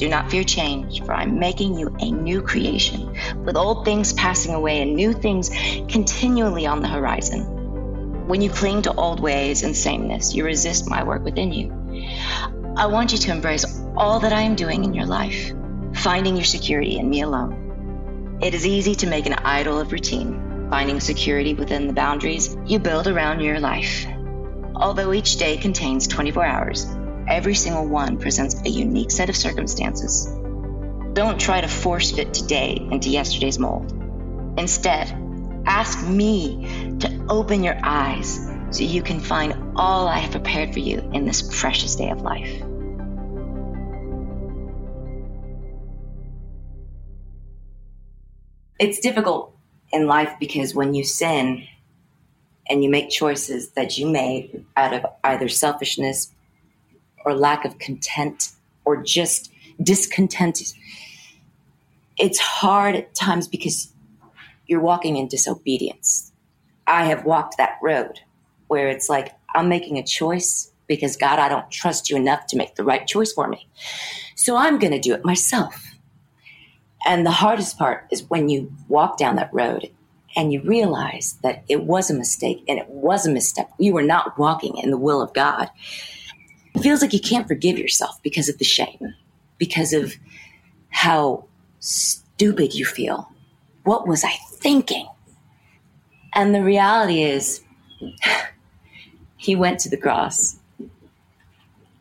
do 0.05 0.11
not 0.11 0.31
fear 0.31 0.45
change, 0.45 1.03
for 1.03 1.15
I'm 1.15 1.39
making 1.39 1.79
you 1.79 1.97
a 1.99 2.11
new 2.11 2.43
creation, 2.43 3.17
with 3.43 3.57
old 3.57 3.87
things 3.87 4.13
passing 4.13 4.55
away 4.55 4.83
and 4.83 4.95
new 4.95 5.15
things 5.15 5.49
continually 5.89 6.67
on 6.67 6.83
the 6.83 6.89
horizon. 6.89 8.29
When 8.29 8.43
you 8.43 8.51
cling 8.51 8.83
to 8.83 8.95
old 8.95 9.19
ways 9.21 9.63
and 9.63 9.75
sameness, 9.75 10.35
you 10.35 10.45
resist 10.45 10.91
my 10.91 11.03
work 11.05 11.25
within 11.25 11.53
you. 11.53 11.73
I 12.77 12.87
want 12.87 13.13
you 13.13 13.19
to 13.19 13.31
embrace 13.31 13.65
all 13.97 14.21
that 14.21 14.33
I 14.33 14.43
am 14.43 14.57
doing 14.57 14.85
in 14.85 14.93
your 14.93 15.07
life, 15.07 15.53
finding 15.95 16.37
your 16.37 16.45
security 16.45 16.99
in 16.99 17.09
me 17.09 17.23
alone. 17.23 18.39
It 18.43 18.53
is 18.53 18.67
easy 18.67 18.95
to 18.97 19.07
make 19.07 19.25
an 19.25 19.35
idol 19.35 19.81
of 19.81 19.91
routine, 19.91 20.69
finding 20.69 21.01
security 21.01 21.55
within 21.55 21.87
the 21.87 21.95
boundaries 21.95 22.55
you 22.67 22.79
build 22.79 23.07
around 23.07 23.41
your 23.41 23.59
life. 23.59 24.07
Although 24.75 25.15
each 25.15 25.39
day 25.39 25.57
contains 25.57 26.07
24 26.09 26.45
hours, 26.45 26.87
every 27.29 27.55
single 27.55 27.87
one 27.87 28.19
presents 28.19 28.55
a 28.65 28.69
unique 28.69 29.11
set 29.11 29.29
of 29.29 29.37
circumstances. 29.37 30.27
Don't 31.15 31.41
try 31.41 31.61
to 31.61 31.69
force 31.69 32.11
fit 32.11 32.35
today 32.35 32.77
into 32.91 33.09
yesterday's 33.09 33.59
mold. 33.59 33.93
Instead, 34.59 35.13
ask 35.67 36.07
me 36.07 36.97
to 37.01 37.27
open 37.29 37.63
your 37.63 37.79
eyes 37.83 38.51
so 38.71 38.83
you 38.83 39.03
can 39.03 39.21
find 39.21 39.55
all 39.77 40.09
I 40.09 40.19
have 40.19 40.33
prepared 40.33 40.73
for 40.73 40.81
you 40.81 40.99
in 41.13 41.25
this 41.25 41.61
precious 41.61 41.95
day 41.97 42.11
of 42.11 42.23
life. 42.23 42.63
It's 48.81 48.99
difficult 48.99 49.57
in 49.93 50.07
life 50.07 50.33
because 50.41 50.75
when 50.75 50.95
you 50.95 51.05
sin 51.05 51.65
and 52.69 52.83
you 52.83 52.91
make 52.91 53.11
choices 53.11 53.71
that 53.71 53.97
you 53.97 54.09
made 54.09 54.65
out 54.77 54.93
of 54.93 55.07
either 55.23 55.49
selfishness 55.49 56.33
or 57.25 57.35
lack 57.35 57.65
of 57.65 57.79
content 57.79 58.51
or 58.85 59.03
just 59.03 59.51
discontent, 59.83 60.61
it's 62.19 62.39
hard 62.39 62.95
at 62.95 63.15
times 63.15 63.49
because 63.49 63.93
you're 64.67 64.81
walking 64.81 65.17
in 65.17 65.29
disobedience. 65.29 66.33
I 66.87 67.07
have 67.07 67.25
walked 67.25 67.57
that 67.57 67.79
road 67.83 68.21
where 68.69 68.89
it's 68.89 69.09
like, 69.09 69.33
I'm 69.55 69.69
making 69.69 69.99
a 69.99 70.03
choice 70.03 70.71
because 70.87 71.17
God, 71.17 71.39
I 71.39 71.49
don't 71.49 71.71
trust 71.71 72.11
you 72.11 72.17
enough 72.17 72.47
to 72.49 72.57
make 72.57 72.75
the 72.75 72.85
right 72.85 73.07
choice 73.07 73.33
for 73.33 73.49
me. 73.49 73.69
So 74.35 74.57
I'm 74.57 74.79
going 74.79 74.93
to 74.93 74.99
do 74.99 75.15
it 75.15 75.25
myself. 75.25 75.95
And 77.07 77.25
the 77.25 77.31
hardest 77.31 77.79
part 77.79 78.07
is 78.11 78.29
when 78.29 78.49
you 78.49 78.73
walk 78.89 79.19
down 79.19 79.37
that 79.37 79.53
road 79.53 79.91
and 80.37 80.53
you 80.53 80.63
realize 80.63 81.39
that 81.43 81.65
it 81.69 81.85
was 81.85 82.11
a 82.11 82.15
mistake 82.15 82.65
and 82.67 82.79
it 82.79 82.89
was 82.89 83.27
a 83.27 83.31
misstep. 83.31 83.71
You 83.79 83.93
were 83.95 84.03
not 84.03 84.39
walking 84.39 84.77
in 84.79 84.91
the 84.91 84.99
will 84.99 85.23
of 85.23 85.33
God. 85.33 85.71
It 86.75 86.83
feels 86.83 87.03
like 87.03 87.13
you 87.13 87.21
can't 87.21 87.47
forgive 87.47 87.79
yourself 87.79 88.21
because 88.23 88.49
of 88.49 88.59
the 88.59 88.65
shame, 88.65 89.15
because 89.59 89.93
of 89.93 90.15
how 90.91 91.45
stupid 91.81 92.75
you 92.75 92.85
feel. 92.85 93.31
What 93.85 94.09
was 94.09 94.25
I 94.25 94.33
thinking? 94.55 95.09
And 96.35 96.55
the 96.55 96.63
reality 96.63 97.23
is, 97.23 97.63
he 99.37 99.55
went 99.55 99.79
to 99.81 99.89
the 99.89 99.97
cross 99.97 100.57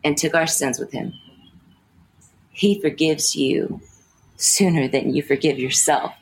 and 0.02 0.16
took 0.16 0.34
our 0.34 0.46
sins 0.46 0.78
with 0.78 0.92
him. 0.92 1.14
He 2.50 2.80
forgives 2.80 3.34
you 3.34 3.80
sooner 4.36 4.88
than 4.88 5.14
you 5.14 5.22
forgive 5.22 5.58
yourself. 5.58 6.14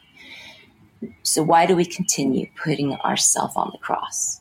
So, 1.22 1.42
why 1.42 1.66
do 1.66 1.74
we 1.74 1.84
continue 1.84 2.48
putting 2.62 2.94
ourselves 2.96 3.54
on 3.56 3.70
the 3.72 3.78
cross? 3.78 4.40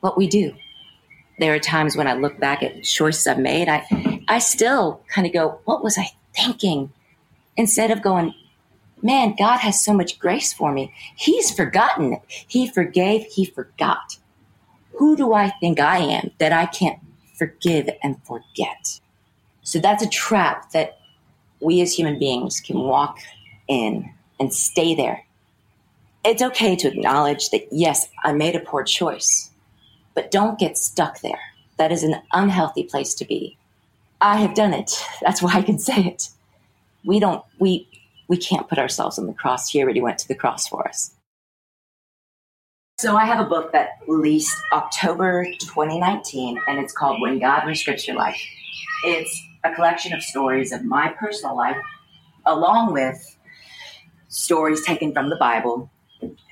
What 0.00 0.16
we 0.16 0.26
do. 0.26 0.54
There 1.38 1.54
are 1.54 1.58
times 1.58 1.96
when 1.96 2.06
I 2.06 2.14
look 2.14 2.38
back 2.38 2.62
at 2.62 2.84
choices 2.84 3.26
I've 3.26 3.38
made, 3.38 3.68
I, 3.68 4.22
I 4.28 4.38
still 4.38 5.02
kind 5.08 5.26
of 5.26 5.32
go, 5.32 5.60
What 5.64 5.82
was 5.82 5.98
I 5.98 6.10
thinking? 6.34 6.92
Instead 7.56 7.90
of 7.90 8.02
going, 8.02 8.34
Man, 9.02 9.34
God 9.38 9.58
has 9.58 9.84
so 9.84 9.92
much 9.92 10.18
grace 10.18 10.52
for 10.52 10.72
me. 10.72 10.92
He's 11.16 11.50
forgotten 11.50 12.14
it. 12.14 12.22
He 12.28 12.68
forgave, 12.68 13.24
He 13.24 13.44
forgot 13.44 14.18
who 14.96 15.16
do 15.16 15.32
I 15.32 15.50
think 15.50 15.80
I 15.80 15.98
am 15.98 16.30
that 16.38 16.52
I 16.52 16.66
can't 16.66 16.98
forgive 17.36 17.88
and 18.02 18.22
forget? 18.24 19.00
So 19.62 19.78
that's 19.78 20.02
a 20.02 20.08
trap 20.08 20.70
that 20.70 20.98
we 21.60 21.80
as 21.80 21.92
human 21.92 22.18
beings 22.18 22.60
can 22.60 22.78
walk 22.78 23.18
in 23.66 24.12
and 24.38 24.52
stay 24.52 24.94
there. 24.94 25.24
It's 26.24 26.42
okay 26.42 26.76
to 26.76 26.88
acknowledge 26.88 27.50
that, 27.50 27.66
yes, 27.70 28.08
I 28.22 28.32
made 28.32 28.56
a 28.56 28.60
poor 28.60 28.84
choice, 28.84 29.50
but 30.14 30.30
don't 30.30 30.58
get 30.58 30.78
stuck 30.78 31.20
there. 31.20 31.40
That 31.76 31.92
is 31.92 32.02
an 32.02 32.16
unhealthy 32.32 32.84
place 32.84 33.14
to 33.14 33.24
be. 33.24 33.58
I 34.20 34.38
have 34.38 34.54
done 34.54 34.72
it. 34.72 34.92
That's 35.20 35.42
why 35.42 35.54
I 35.54 35.62
can 35.62 35.78
say 35.78 36.04
it. 36.04 36.30
We 37.04 37.20
don't, 37.20 37.44
we, 37.58 37.88
we 38.28 38.36
can't 38.36 38.68
put 38.68 38.78
ourselves 38.78 39.18
on 39.18 39.26
the 39.26 39.34
cross. 39.34 39.70
He 39.70 39.82
already 39.82 40.00
went 40.00 40.18
to 40.20 40.28
the 40.28 40.34
cross 40.34 40.66
for 40.66 40.86
us. 40.88 41.14
So 42.98 43.16
I 43.16 43.24
have 43.24 43.44
a 43.44 43.48
book 43.48 43.72
that 43.72 43.98
released 44.06 44.56
October 44.72 45.44
2019, 45.60 46.60
and 46.68 46.78
it's 46.78 46.92
called 46.92 47.20
When 47.20 47.40
God 47.40 47.62
Rescripts 47.62 48.06
Your 48.06 48.16
Life. 48.16 48.40
It's 49.04 49.42
a 49.64 49.74
collection 49.74 50.12
of 50.12 50.22
stories 50.22 50.72
of 50.72 50.84
my 50.84 51.08
personal 51.08 51.56
life, 51.56 51.76
along 52.46 52.92
with 52.92 53.36
stories 54.28 54.84
taken 54.84 55.12
from 55.12 55.28
the 55.28 55.36
Bible 55.36 55.90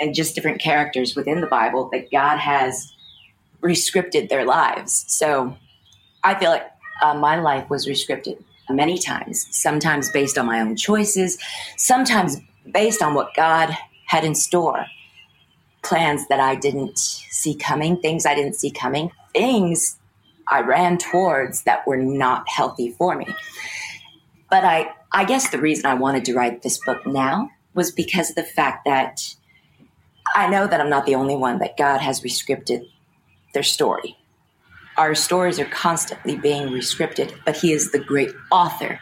and 0.00 0.14
just 0.14 0.34
different 0.34 0.60
characters 0.60 1.14
within 1.14 1.40
the 1.40 1.46
Bible 1.46 1.88
that 1.92 2.10
God 2.10 2.38
has 2.38 2.92
rescripted 3.62 4.28
their 4.28 4.44
lives. 4.44 5.04
So 5.08 5.56
I 6.24 6.38
feel 6.38 6.50
like 6.50 6.70
uh, 7.02 7.14
my 7.14 7.36
life 7.40 7.68
was 7.70 7.86
rescripted 7.86 8.42
many 8.68 8.98
times, 8.98 9.46
sometimes 9.50 10.10
based 10.10 10.38
on 10.38 10.46
my 10.46 10.60
own 10.60 10.76
choices, 10.76 11.38
sometimes 11.76 12.36
based 12.72 13.02
on 13.02 13.14
what 13.14 13.34
God 13.34 13.76
had 14.06 14.24
in 14.24 14.34
store 14.34 14.86
plans 15.82 16.28
that 16.28 16.40
I 16.40 16.54
didn't 16.54 16.98
see 16.98 17.54
coming, 17.54 17.96
things 18.00 18.24
I 18.24 18.34
didn't 18.34 18.54
see 18.54 18.70
coming, 18.70 19.10
things 19.32 19.98
I 20.48 20.60
ran 20.60 20.98
towards 20.98 21.64
that 21.64 21.86
were 21.86 21.96
not 21.96 22.48
healthy 22.48 22.92
for 22.92 23.16
me. 23.16 23.26
But 24.48 24.64
I, 24.64 24.92
I 25.10 25.24
guess 25.24 25.50
the 25.50 25.58
reason 25.58 25.86
I 25.86 25.94
wanted 25.94 26.24
to 26.26 26.34
write 26.34 26.62
this 26.62 26.78
book 26.84 27.04
now 27.06 27.50
was 27.74 27.90
because 27.90 28.30
of 28.30 28.36
the 28.36 28.44
fact 28.44 28.84
that 28.84 29.34
I 30.34 30.48
know 30.48 30.66
that 30.66 30.80
I'm 30.80 30.90
not 30.90 31.06
the 31.06 31.14
only 31.14 31.36
one 31.36 31.58
that 31.58 31.76
God 31.76 32.00
has 32.00 32.20
rescripted 32.20 32.86
their 33.52 33.62
story. 33.62 34.16
Our 34.96 35.14
stories 35.14 35.58
are 35.58 35.66
constantly 35.66 36.36
being 36.36 36.68
rescripted, 36.68 37.34
but 37.44 37.56
He 37.56 37.72
is 37.72 37.92
the 37.92 37.98
great 37.98 38.30
author. 38.50 39.00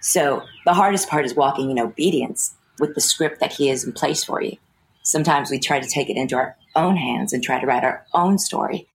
So 0.00 0.42
the 0.66 0.74
hardest 0.74 1.08
part 1.08 1.24
is 1.24 1.34
walking 1.34 1.70
in 1.70 1.78
obedience 1.78 2.54
with 2.78 2.94
the 2.94 3.00
script 3.00 3.40
that 3.40 3.52
He 3.52 3.68
has 3.68 3.84
in 3.84 3.92
place 3.92 4.24
for 4.24 4.42
you 4.42 4.58
sometimes 5.04 5.50
we 5.50 5.60
try 5.60 5.78
to 5.78 5.88
take 5.88 6.10
it 6.10 6.16
into 6.16 6.34
our 6.34 6.56
own 6.74 6.96
hands 6.96 7.32
and 7.32 7.42
try 7.42 7.60
to 7.60 7.66
write 7.66 7.84
our 7.84 8.04
own 8.12 8.38
story. 8.38 8.88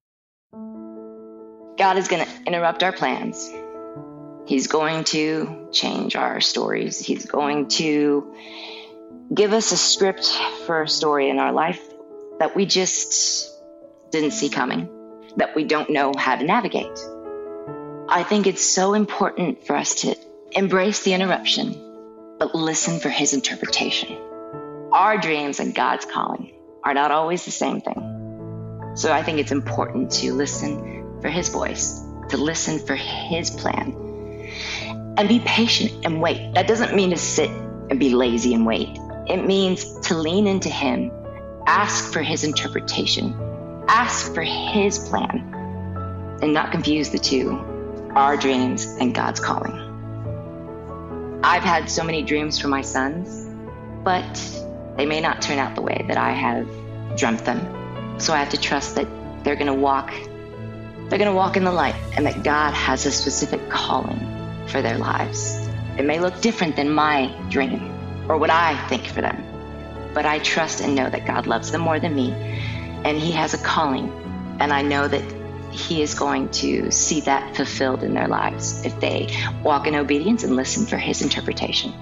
God 1.78 1.98
is 1.98 2.10
going 2.10 2.26
to 2.26 2.44
interrupt 2.46 2.84
our 2.84 2.92
plans. 2.92 3.50
He's 4.46 4.68
going 4.68 5.06
to 5.06 5.70
change 5.72 6.16
our 6.16 6.42
stories. 6.42 7.00
He's 7.00 7.26
going 7.26 7.70
to 7.70 8.36
give 9.34 9.54
us 9.54 9.72
a 9.72 9.78
script 9.78 10.26
for 10.66 10.82
a 10.82 10.90
story 10.90 11.30
in 11.30 11.40
our 11.40 11.54
life 11.54 11.82
that 12.40 12.56
we 12.56 12.66
just 12.66 13.56
didn't 14.12 14.32
see 14.32 14.50
coming, 14.50 14.90
that 15.38 15.56
we 15.56 15.64
don't 15.64 15.90
know 15.90 16.14
how 16.18 16.36
to 16.36 16.44
navigate. 16.44 17.00
I 18.10 18.24
think 18.24 18.48
it's 18.48 18.66
so 18.66 18.94
important 18.94 19.66
for 19.66 19.76
us 19.76 19.96
to 20.02 20.16
embrace 20.52 21.04
the 21.04 21.14
interruption, 21.14 22.36
but 22.40 22.56
listen 22.56 23.00
for 23.00 23.10
his 23.10 23.34
interpretation 23.34 24.18
our 24.92 25.18
dreams 25.18 25.60
and 25.60 25.74
God's 25.74 26.06
calling 26.06 26.54
are 26.84 26.94
not 26.94 27.12
always 27.12 27.46
the 27.46 27.52
same 27.52 27.82
thing. 27.82 28.92
So 28.96 29.14
I 29.14 29.24
think 29.24 29.40
it's 29.40 29.52
important 29.52 30.12
to 30.14 30.34
listen 30.34 31.22
for 31.22 31.30
His 31.30 31.50
voice, 31.50 32.02
to 32.30 32.38
listen 32.38 32.80
for 32.80 32.96
His 32.96 33.50
plan, 33.50 33.94
and 35.18 35.30
be 35.30 35.40
patient 35.40 36.06
and 36.06 36.22
wait. 36.22 36.54
That 36.56 36.68
doesn't 36.68 36.96
mean 36.96 37.12
to 37.12 37.18
sit 37.18 37.50
and 37.50 38.00
be 38.00 38.10
lazy 38.10 38.54
and 38.54 38.66
wait, 38.66 38.90
it 39.28 39.46
means 39.46 40.00
to 40.08 40.16
lean 40.16 40.48
into 40.48 40.70
Him, 40.70 41.12
ask 41.68 42.12
for 42.12 42.22
His 42.22 42.44
interpretation, 42.44 43.34
ask 43.90 44.36
for 44.36 44.44
His 44.44 45.00
plan, 45.00 46.38
and 46.44 46.54
not 46.54 46.72
confuse 46.72 47.10
the 47.10 47.18
two 47.18 47.66
our 48.16 48.38
dreams 48.38 48.86
and 49.00 49.14
God's 49.14 49.40
calling. 49.40 49.88
I've 51.44 51.64
had 51.64 51.90
so 51.90 52.04
many 52.04 52.22
dreams 52.22 52.60
for 52.60 52.68
my 52.68 52.82
sons, 52.82 53.48
but 54.04 54.64
they 54.96 55.06
may 55.06 55.22
not 55.22 55.42
turn 55.42 55.58
out 55.58 55.76
the 55.76 55.82
way 55.82 56.06
that 56.08 56.18
I 56.18 56.32
have 56.32 57.18
dreamt 57.18 57.46
them. 57.46 58.20
So 58.20 58.34
I 58.34 58.40
have 58.40 58.50
to 58.50 58.60
trust 58.60 58.96
that 58.96 59.08
they're 59.44 59.56
going 59.56 59.68
to 59.68 59.74
walk 59.74 60.14
they're 61.10 61.18
going 61.18 61.32
to 61.32 61.36
walk 61.36 61.58
in 61.58 61.64
the 61.64 61.72
light 61.72 61.96
and 62.16 62.28
that 62.28 62.44
God 62.44 62.76
has 62.76 63.08
a 63.08 63.12
specific 63.12 63.68
calling 63.68 64.20
for 64.68 64.84
their 64.84 65.00
lives. 65.00 65.58
It 65.98 66.06
may 66.06 66.20
look 66.20 66.40
different 66.40 66.76
than 66.76 66.92
my 66.92 67.34
dream 67.50 68.30
or 68.30 68.38
what 68.38 68.52
I 68.52 68.78
think 68.90 69.08
for 69.08 69.22
them, 69.22 69.44
but 70.14 70.28
I 70.28 70.38
trust 70.38 70.82
and 70.82 70.94
know 70.94 71.10
that 71.10 71.26
God 71.26 71.48
loves 71.48 71.72
them 71.72 71.82
more 71.82 72.00
than 72.00 72.14
me 72.14 72.32
and 73.06 73.18
He 73.18 73.32
has 73.32 73.54
a 73.54 73.58
calling. 73.58 74.10
And 74.60 74.74
I 74.74 74.82
know 74.82 75.08
that 75.08 75.24
He 75.72 76.02
is 76.02 76.14
going 76.14 76.50
to 76.50 76.92
see 76.92 77.22
that 77.22 77.56
fulfilled 77.56 78.04
in 78.04 78.14
their 78.14 78.28
lives 78.28 78.86
if 78.86 79.00
they 79.00 79.34
walk 79.64 79.88
in 79.88 79.96
obedience 79.96 80.44
and 80.44 80.56
listen 80.56 80.86
for 80.86 80.98
His 80.98 81.22
interpretation. 81.22 81.94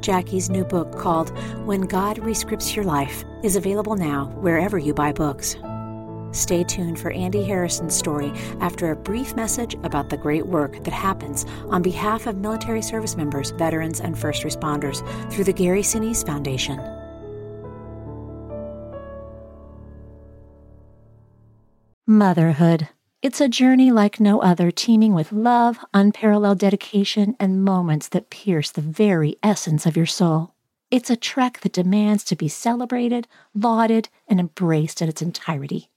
Jaci's 0.00 0.48
new 0.48 0.64
book 0.64 0.96
called 0.96 1.36
When 1.66 1.80
God 1.80 2.18
Rescripts 2.18 2.76
Your 2.76 2.84
Life 2.84 3.24
is 3.42 3.56
available 3.56 3.96
now 3.96 4.26
wherever 4.36 4.78
you 4.78 4.94
buy 4.94 5.12
books. 5.12 5.56
Stay 6.30 6.62
tuned 6.64 6.98
for 6.98 7.10
Andy 7.10 7.42
Harrison's 7.42 7.96
story 7.96 8.30
after 8.60 8.90
a 8.90 8.96
brief 8.96 9.34
message 9.34 9.74
about 9.82 10.10
the 10.10 10.16
great 10.16 10.46
work 10.46 10.84
that 10.84 10.92
happens 10.92 11.44
on 11.70 11.82
behalf 11.82 12.26
of 12.26 12.36
military 12.36 12.82
service 12.82 13.16
members, 13.16 13.50
veterans, 13.52 14.00
and 14.00 14.18
first 14.18 14.44
responders 14.44 15.02
through 15.32 15.44
the 15.44 15.52
Gary 15.52 15.82
Sinise 15.82 16.24
Foundation. 16.24 16.78
Motherhood. 22.08 22.88
It's 23.20 23.40
a 23.40 23.48
journey 23.48 23.90
like 23.90 24.20
no 24.20 24.40
other, 24.40 24.70
teeming 24.70 25.12
with 25.12 25.32
love, 25.32 25.84
unparalleled 25.92 26.60
dedication, 26.60 27.34
and 27.40 27.64
moments 27.64 28.06
that 28.10 28.30
pierce 28.30 28.70
the 28.70 28.80
very 28.80 29.34
essence 29.42 29.86
of 29.86 29.96
your 29.96 30.06
soul. 30.06 30.54
It's 30.88 31.10
a 31.10 31.16
trek 31.16 31.62
that 31.62 31.72
demands 31.72 32.22
to 32.26 32.36
be 32.36 32.46
celebrated, 32.46 33.26
lauded, 33.56 34.08
and 34.28 34.38
embraced 34.38 35.02
in 35.02 35.08
its 35.08 35.20
entirety. 35.20 35.90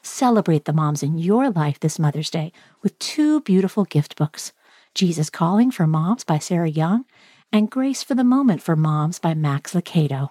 Celebrate 0.00 0.64
the 0.64 0.72
moms 0.72 1.02
in 1.02 1.18
your 1.18 1.50
life 1.50 1.80
this 1.80 1.98
Mother's 1.98 2.30
Day 2.30 2.52
with 2.80 2.96
two 3.00 3.40
beautiful 3.40 3.84
gift 3.84 4.14
books 4.14 4.52
Jesus 4.94 5.28
Calling 5.28 5.72
for 5.72 5.88
Moms 5.88 6.22
by 6.22 6.38
Sarah 6.38 6.70
Young 6.70 7.04
and 7.50 7.68
Grace 7.68 8.04
for 8.04 8.14
the 8.14 8.22
Moment 8.22 8.62
for 8.62 8.76
Moms 8.76 9.18
by 9.18 9.34
Max 9.34 9.74
Lucado. 9.74 10.30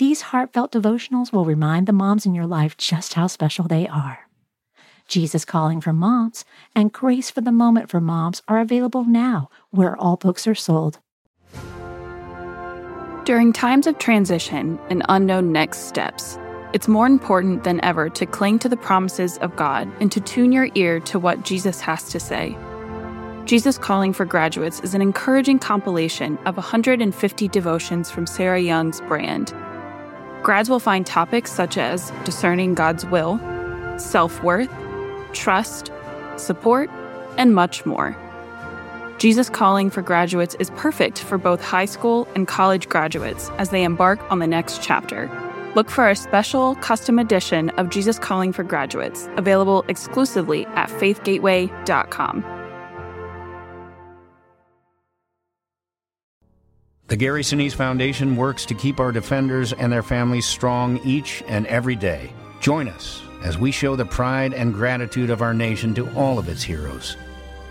These 0.00 0.22
heartfelt 0.22 0.72
devotionals 0.72 1.30
will 1.30 1.44
remind 1.44 1.86
the 1.86 1.92
moms 1.92 2.24
in 2.24 2.34
your 2.34 2.46
life 2.46 2.74
just 2.78 3.12
how 3.12 3.26
special 3.26 3.68
they 3.68 3.86
are. 3.86 4.20
Jesus 5.08 5.44
Calling 5.44 5.82
for 5.82 5.92
Moms 5.92 6.46
and 6.74 6.90
Grace 6.90 7.30
for 7.30 7.42
the 7.42 7.52
Moment 7.52 7.90
for 7.90 8.00
Moms 8.00 8.40
are 8.48 8.60
available 8.60 9.04
now 9.04 9.50
where 9.68 9.94
all 9.98 10.16
books 10.16 10.46
are 10.46 10.54
sold. 10.54 11.00
During 13.26 13.52
times 13.52 13.86
of 13.86 13.98
transition 13.98 14.78
and 14.88 15.04
unknown 15.10 15.52
next 15.52 15.80
steps, 15.80 16.38
it's 16.72 16.88
more 16.88 17.06
important 17.06 17.64
than 17.64 17.84
ever 17.84 18.08
to 18.08 18.24
cling 18.24 18.58
to 18.60 18.70
the 18.70 18.78
promises 18.78 19.36
of 19.42 19.54
God 19.54 19.86
and 20.00 20.10
to 20.12 20.20
tune 20.22 20.50
your 20.50 20.70
ear 20.76 21.00
to 21.00 21.18
what 21.18 21.44
Jesus 21.44 21.78
has 21.82 22.08
to 22.08 22.18
say. 22.18 22.56
Jesus 23.44 23.76
Calling 23.76 24.14
for 24.14 24.24
Graduates 24.24 24.80
is 24.80 24.94
an 24.94 25.02
encouraging 25.02 25.58
compilation 25.58 26.38
of 26.46 26.56
150 26.56 27.48
devotions 27.48 28.10
from 28.10 28.26
Sarah 28.26 28.60
Young's 28.60 29.02
brand. 29.02 29.52
Grads 30.42 30.70
will 30.70 30.80
find 30.80 31.06
topics 31.06 31.52
such 31.52 31.76
as 31.76 32.10
discerning 32.24 32.74
God's 32.74 33.04
will, 33.06 33.38
self 33.98 34.42
worth, 34.42 34.70
trust, 35.32 35.92
support, 36.36 36.90
and 37.36 37.54
much 37.54 37.84
more. 37.84 38.16
Jesus 39.18 39.50
Calling 39.50 39.90
for 39.90 40.00
Graduates 40.00 40.56
is 40.58 40.70
perfect 40.70 41.18
for 41.18 41.36
both 41.36 41.62
high 41.62 41.84
school 41.84 42.26
and 42.34 42.48
college 42.48 42.88
graduates 42.88 43.50
as 43.58 43.68
they 43.68 43.84
embark 43.84 44.18
on 44.32 44.38
the 44.38 44.46
next 44.46 44.82
chapter. 44.82 45.30
Look 45.74 45.90
for 45.90 46.08
a 46.08 46.16
special 46.16 46.74
custom 46.76 47.18
edition 47.18 47.68
of 47.70 47.90
Jesus 47.90 48.18
Calling 48.18 48.52
for 48.52 48.64
Graduates, 48.64 49.28
available 49.36 49.84
exclusively 49.88 50.64
at 50.68 50.88
faithgateway.com. 50.88 52.59
The 57.10 57.16
Gary 57.16 57.42
Sinise 57.42 57.74
Foundation 57.74 58.36
works 58.36 58.64
to 58.66 58.72
keep 58.72 59.00
our 59.00 59.10
defenders 59.10 59.72
and 59.72 59.92
their 59.92 60.04
families 60.04 60.46
strong 60.46 60.98
each 60.98 61.42
and 61.48 61.66
every 61.66 61.96
day. 61.96 62.32
Join 62.60 62.86
us 62.86 63.20
as 63.42 63.58
we 63.58 63.72
show 63.72 63.96
the 63.96 64.04
pride 64.04 64.54
and 64.54 64.72
gratitude 64.72 65.28
of 65.28 65.42
our 65.42 65.52
nation 65.52 65.92
to 65.96 66.08
all 66.14 66.38
of 66.38 66.48
its 66.48 66.62
heroes. 66.62 67.16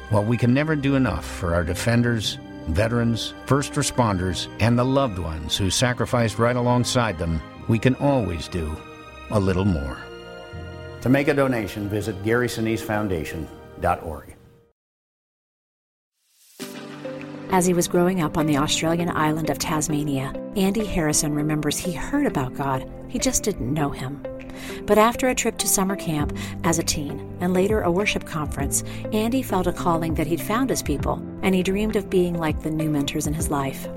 While 0.09 0.25
we 0.25 0.35
can 0.35 0.53
never 0.53 0.75
do 0.75 0.95
enough 0.95 1.25
for 1.25 1.55
our 1.55 1.63
defenders, 1.63 2.37
veterans, 2.67 3.33
first 3.45 3.71
responders, 3.75 4.49
and 4.59 4.77
the 4.77 4.83
loved 4.83 5.19
ones 5.19 5.55
who 5.55 5.69
sacrificed 5.69 6.37
right 6.37 6.57
alongside 6.57 7.17
them, 7.17 7.41
we 7.69 7.79
can 7.79 7.95
always 7.95 8.49
do 8.49 8.75
a 9.31 9.39
little 9.39 9.63
more. 9.63 9.99
To 10.99 11.07
make 11.07 11.29
a 11.29 11.33
donation, 11.33 11.87
visit 11.87 12.21
GarySiniseFoundation.org. 12.25 14.28
As 17.51 17.65
he 17.65 17.73
was 17.73 17.87
growing 17.87 18.21
up 18.21 18.37
on 18.37 18.45
the 18.45 18.57
Australian 18.57 19.09
island 19.09 19.49
of 19.49 19.57
Tasmania, 19.57 20.31
Andy 20.55 20.85
Harrison 20.85 21.33
remembers 21.33 21.79
he 21.79 21.91
heard 21.91 22.27
about 22.27 22.53
God, 22.53 22.87
he 23.07 23.17
just 23.17 23.43
didn't 23.43 23.73
know 23.73 23.89
him. 23.89 24.23
But 24.85 24.99
after 24.99 25.29
a 25.29 25.35
trip 25.35 25.57
to 25.57 25.67
summer 25.67 25.95
camp 25.95 26.37
as 26.63 26.77
a 26.77 26.83
teen 26.83 27.35
and 27.41 27.51
later 27.51 27.81
a 27.81 27.91
worship 27.91 28.23
conference, 28.23 28.83
Andy 29.13 29.41
felt 29.41 29.65
a 29.65 29.73
calling 29.73 30.13
that 30.13 30.27
he'd 30.27 30.39
found 30.39 30.69
his 30.69 30.83
people, 30.83 31.15
and 31.41 31.55
he 31.55 31.63
dreamed 31.63 31.95
of 31.95 32.07
being 32.07 32.35
like 32.37 32.61
the 32.61 32.69
new 32.69 32.89
mentors 32.89 33.25
in 33.25 33.33
his 33.33 33.49
life. 33.49 33.87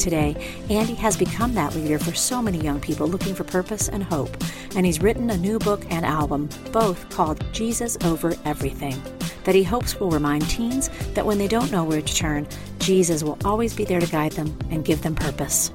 Today, 0.00 0.34
Andy 0.70 0.94
has 0.94 1.14
become 1.14 1.52
that 1.52 1.74
leader 1.74 1.98
for 1.98 2.14
so 2.14 2.40
many 2.40 2.56
young 2.56 2.80
people 2.80 3.06
looking 3.06 3.34
for 3.34 3.44
purpose 3.44 3.90
and 3.90 4.02
hope, 4.02 4.34
and 4.74 4.86
he's 4.86 5.02
written 5.02 5.28
a 5.28 5.36
new 5.36 5.58
book 5.58 5.84
and 5.90 6.06
album, 6.06 6.48
both 6.72 7.10
called 7.10 7.44
Jesus 7.52 7.98
Over 8.02 8.34
Everything, 8.46 8.98
that 9.44 9.54
he 9.54 9.62
hopes 9.62 10.00
will 10.00 10.10
remind 10.10 10.48
teens 10.48 10.88
that 11.12 11.26
when 11.26 11.36
they 11.36 11.48
don't 11.48 11.70
know 11.70 11.84
where 11.84 12.00
to 12.00 12.14
turn, 12.14 12.48
Jesus 12.78 13.22
will 13.22 13.36
always 13.44 13.74
be 13.74 13.84
there 13.84 14.00
to 14.00 14.06
guide 14.06 14.32
them 14.32 14.58
and 14.70 14.86
give 14.86 15.02
them 15.02 15.14
purpose. 15.14 15.70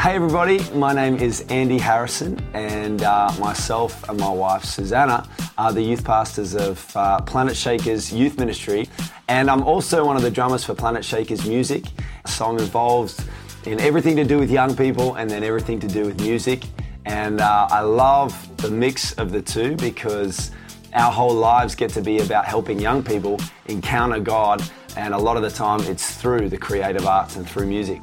Hey 0.00 0.16
everybody, 0.16 0.58
my 0.74 0.92
name 0.92 1.18
is 1.18 1.42
Andy 1.50 1.78
Harrison, 1.78 2.44
and 2.52 3.04
uh, 3.04 3.32
myself 3.38 4.08
and 4.08 4.18
my 4.18 4.30
wife 4.30 4.64
Susanna 4.64 5.28
are 5.56 5.72
the 5.72 5.82
youth 5.82 6.04
pastors 6.04 6.56
of 6.56 6.96
uh, 6.96 7.20
Planet 7.20 7.56
Shakers 7.56 8.12
Youth 8.12 8.38
Ministry, 8.38 8.88
and 9.28 9.48
I'm 9.48 9.62
also 9.62 10.04
one 10.04 10.16
of 10.16 10.22
the 10.22 10.30
drummers 10.32 10.64
for 10.64 10.74
Planet 10.74 11.04
Shakers 11.04 11.46
Music. 11.46 11.84
So 12.28 12.46
I'm 12.46 12.58
involved 12.58 13.24
in 13.66 13.80
everything 13.80 14.16
to 14.16 14.24
do 14.24 14.38
with 14.38 14.50
young 14.50 14.76
people 14.76 15.16
and 15.16 15.28
then 15.28 15.42
everything 15.42 15.80
to 15.80 15.88
do 15.88 16.04
with 16.04 16.20
music. 16.20 16.64
And 17.04 17.40
uh, 17.40 17.68
I 17.70 17.80
love 17.80 18.56
the 18.58 18.70
mix 18.70 19.12
of 19.12 19.32
the 19.32 19.42
two 19.42 19.76
because 19.76 20.50
our 20.94 21.12
whole 21.12 21.34
lives 21.34 21.74
get 21.74 21.90
to 21.90 22.00
be 22.00 22.20
about 22.20 22.44
helping 22.44 22.78
young 22.78 23.02
people 23.02 23.38
encounter 23.66 24.20
God, 24.20 24.62
and 24.96 25.14
a 25.14 25.18
lot 25.18 25.36
of 25.36 25.42
the 25.42 25.50
time 25.50 25.80
it's 25.82 26.14
through 26.16 26.48
the 26.48 26.58
creative 26.58 27.06
arts 27.06 27.36
and 27.36 27.48
through 27.48 27.66
music. 27.66 28.02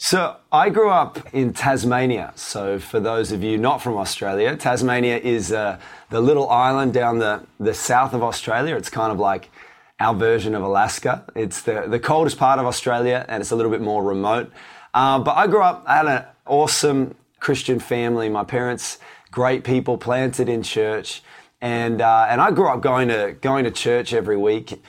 So, 0.00 0.36
I 0.52 0.70
grew 0.70 0.90
up 0.90 1.34
in 1.34 1.52
Tasmania. 1.52 2.32
So, 2.36 2.78
for 2.78 3.00
those 3.00 3.32
of 3.32 3.42
you 3.42 3.58
not 3.58 3.82
from 3.82 3.96
Australia, 3.96 4.56
Tasmania 4.56 5.18
is 5.18 5.50
uh, 5.50 5.80
the 6.10 6.20
little 6.20 6.48
island 6.48 6.94
down 6.94 7.18
the, 7.18 7.42
the 7.58 7.74
south 7.74 8.14
of 8.14 8.22
Australia. 8.22 8.76
It's 8.76 8.90
kind 8.90 9.10
of 9.10 9.18
like 9.18 9.50
our 10.00 10.14
version 10.14 10.54
of 10.54 10.62
Alaska. 10.62 11.24
It's 11.34 11.62
the, 11.62 11.86
the 11.88 11.98
coldest 11.98 12.38
part 12.38 12.58
of 12.58 12.66
Australia 12.66 13.24
and 13.28 13.40
it's 13.40 13.50
a 13.50 13.56
little 13.56 13.70
bit 13.70 13.80
more 13.80 14.02
remote. 14.02 14.52
Uh, 14.94 15.18
but 15.18 15.36
I 15.36 15.46
grew 15.46 15.62
up, 15.62 15.84
I 15.86 15.96
had 15.96 16.06
an 16.06 16.24
awesome 16.46 17.14
Christian 17.40 17.78
family. 17.78 18.28
My 18.28 18.44
parents, 18.44 18.98
great 19.30 19.64
people, 19.64 19.98
planted 19.98 20.48
in 20.48 20.62
church. 20.62 21.22
And, 21.60 22.00
uh, 22.00 22.26
and 22.28 22.40
I 22.40 22.52
grew 22.52 22.68
up 22.68 22.80
going 22.80 23.08
to, 23.08 23.36
going 23.40 23.64
to 23.64 23.70
church 23.70 24.12
every 24.12 24.36
week. 24.36 24.80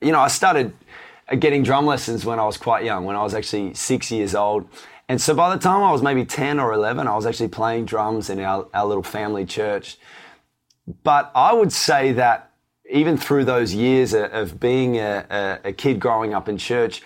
You 0.00 0.12
know, 0.12 0.20
I 0.20 0.28
started 0.28 0.72
getting 1.38 1.62
drum 1.62 1.86
lessons 1.86 2.24
when 2.24 2.38
I 2.38 2.44
was 2.44 2.56
quite 2.56 2.84
young, 2.84 3.04
when 3.04 3.16
I 3.16 3.22
was 3.22 3.34
actually 3.34 3.74
six 3.74 4.10
years 4.10 4.34
old. 4.34 4.68
And 5.08 5.20
so 5.20 5.34
by 5.34 5.54
the 5.54 5.60
time 5.60 5.82
I 5.82 5.92
was 5.92 6.02
maybe 6.02 6.24
10 6.24 6.58
or 6.58 6.72
11, 6.72 7.06
I 7.06 7.14
was 7.14 7.26
actually 7.26 7.48
playing 7.48 7.84
drums 7.84 8.28
in 8.28 8.40
our, 8.40 8.66
our 8.74 8.86
little 8.86 9.04
family 9.04 9.44
church. 9.44 9.98
But 11.04 11.30
I 11.34 11.52
would 11.52 11.72
say 11.72 12.12
that 12.12 12.50
even 12.90 13.16
through 13.16 13.44
those 13.44 13.74
years 13.74 14.14
of 14.14 14.60
being 14.60 14.96
a, 14.98 15.60
a, 15.64 15.72
kid 15.72 15.98
growing 15.98 16.34
up 16.34 16.48
in 16.48 16.56
church, 16.56 17.02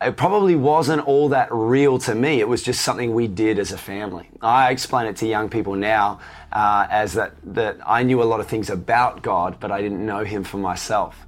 it 0.00 0.16
probably 0.16 0.54
wasn't 0.54 1.06
all 1.06 1.30
that 1.30 1.48
real 1.50 1.98
to 2.00 2.14
me. 2.14 2.40
It 2.40 2.48
was 2.48 2.62
just 2.62 2.82
something 2.82 3.14
we 3.14 3.26
did 3.26 3.58
as 3.58 3.72
a 3.72 3.78
family. 3.78 4.28
I 4.42 4.70
explain 4.70 5.06
it 5.06 5.16
to 5.16 5.26
young 5.26 5.48
people 5.48 5.76
now 5.76 6.20
uh, 6.52 6.86
as 6.90 7.14
that, 7.14 7.32
that 7.54 7.78
I 7.86 8.02
knew 8.02 8.22
a 8.22 8.24
lot 8.24 8.40
of 8.40 8.46
things 8.46 8.70
about 8.70 9.22
God, 9.22 9.58
but 9.60 9.70
I 9.70 9.80
didn't 9.80 10.04
know 10.04 10.24
Him 10.24 10.44
for 10.44 10.58
myself. 10.58 11.26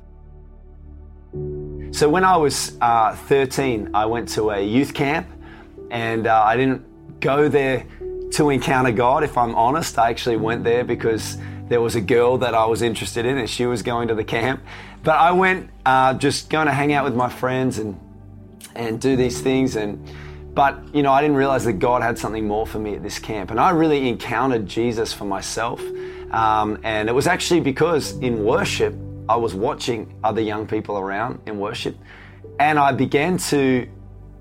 So 1.93 2.09
when 2.09 2.25
I 2.25 2.37
was 2.37 2.77
uh, 2.81 3.15
13, 3.15 3.91
I 3.95 4.05
went 4.07 4.29
to 4.31 4.51
a 4.51 4.61
youth 4.61 4.93
camp 4.93 5.29
and 5.91 6.27
uh, 6.27 6.43
I 6.43 6.57
didn't 6.57 7.21
go 7.21 7.49
there 7.49 7.87
to 8.33 8.51
encounter 8.51 8.93
God, 8.93 9.23
if 9.25 9.39
I'm 9.39 9.55
honest. 9.55 9.99
I 9.99 10.11
actually 10.11 10.37
went 10.37 10.65
there 10.65 10.85
because 10.85 11.39
there 11.69 11.81
was 11.81 11.97
a 11.97 12.01
girl 12.01 12.39
that 12.39 12.55
I 12.55 12.67
was 12.67 12.83
interested 12.83 13.27
in 13.27 13.39
and 13.39 13.49
she 13.49 13.67
was 13.67 13.83
going 13.83 14.09
to 14.09 14.15
the 14.15 14.25
camp. 14.25 14.63
But 15.03 15.17
I 15.19 15.33
went 15.33 15.71
uh, 15.85 16.15
just 16.15 16.51
going 16.51 16.67
to 16.67 16.73
hang 16.73 16.93
out 16.93 17.05
with 17.05 17.15
my 17.15 17.29
friends 17.29 17.79
and, 17.79 17.99
and 18.75 19.01
do 19.01 19.17
these 19.17 19.41
things. 19.41 19.77
And 19.77 20.09
But, 20.55 20.95
you 20.95 21.03
know, 21.03 21.13
I 21.13 21.21
didn't 21.23 21.37
realize 21.37 21.65
that 21.65 21.75
God 21.75 22.03
had 22.03 22.19
something 22.19 22.47
more 22.47 22.67
for 22.67 22.79
me 22.79 22.95
at 22.95 23.03
this 23.03 23.19
camp. 23.19 23.51
And 23.51 23.61
I 23.61 23.71
really 23.71 24.09
encountered 24.09 24.67
Jesus 24.67 25.13
for 25.13 25.25
myself. 25.25 25.83
Um, 26.31 26.79
and 26.83 27.09
it 27.09 27.13
was 27.13 27.27
actually 27.27 27.61
because 27.61 28.13
in 28.19 28.45
worship, 28.45 28.95
I 29.29 29.37
was 29.37 29.55
watching 29.55 30.15
other 30.23 30.41
young 30.41 30.67
people 30.67 30.99
around 30.99 31.41
in 31.47 31.59
worship. 31.59 31.97
And 32.59 32.79
I 32.79 32.93
began 32.93 33.39
to 33.39 33.87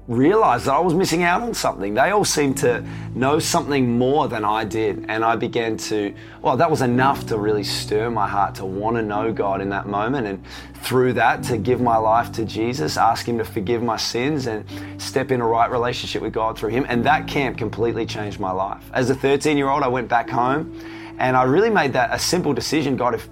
realized 0.08 0.65
that 0.65 0.74
I 0.74 0.80
was 0.80 0.94
missing 0.94 1.24
out 1.24 1.41
on 1.41 1.54
something. 1.56 1.96
They 1.96 2.12
all 2.12 2.26
seemed 2.26 2.58
to 2.58 2.86
know 3.15 3.39
something 3.39 3.98
more 3.98 4.28
than 4.28 4.46
I 4.46 4.63
did. 4.63 5.06
And 5.08 5.26
I 5.26 5.36
began 5.36 5.78
to, 5.78 6.13
well, 6.41 6.56
that 6.58 6.70
was 6.70 6.82
enough 6.82 7.26
to 7.28 7.38
really 7.38 7.63
stir 7.63 8.12
my 8.12 8.28
heart 8.28 8.56
to 8.56 8.65
want 8.65 8.98
to 8.98 9.02
know 9.02 9.34
God 9.34 9.62
in 9.62 9.70
that 9.70 9.88
moment. 9.88 10.28
And 10.28 10.44
through 10.84 11.13
that, 11.13 11.41
to 11.46 11.58
give 11.58 11.82
my 11.82 11.98
life 11.98 12.32
to 12.34 12.46
Jesus, 12.46 12.98
ask 12.98 13.28
Him 13.28 13.39
to 13.39 13.46
forgive 13.46 13.82
my 13.82 13.98
sins 13.98 14.46
and 14.46 14.63
step 15.02 15.32
in 15.32 15.41
a 15.41 15.48
right 15.48 15.72
relationship 15.72 16.22
with 16.22 16.34
God 16.34 16.58
through 16.58 16.70
Him. 16.70 16.86
And 16.88 17.04
that 17.06 17.28
camp 17.28 17.58
completely 17.58 18.06
changed 18.06 18.39
my 18.39 18.52
life. 18.52 18.84
As 18.94 19.10
a 19.10 19.15
13 19.15 19.58
year 19.58 19.70
old, 19.70 19.82
I 19.82 19.88
went 19.88 20.08
back 20.08 20.30
home 20.30 20.80
and 21.18 21.36
I 21.36 21.44
really 21.44 21.72
made 21.72 21.94
that 21.94 22.13
a 22.13 22.20
simple 22.20 22.54
decision 22.54 22.96
God, 22.96 23.15
if, 23.15 23.30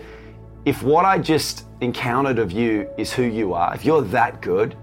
if 0.66 0.82
what 0.82 1.06
I 1.06 1.20
just 1.20 1.66
encountered 1.82 2.40
of 2.40 2.52
you 2.52 2.90
is 2.98 3.14
who 3.14 3.24
you 3.24 3.54
are, 3.54 3.76
if 3.76 3.86
you're 3.86 4.02
that 4.02 4.42
good, 4.42 4.76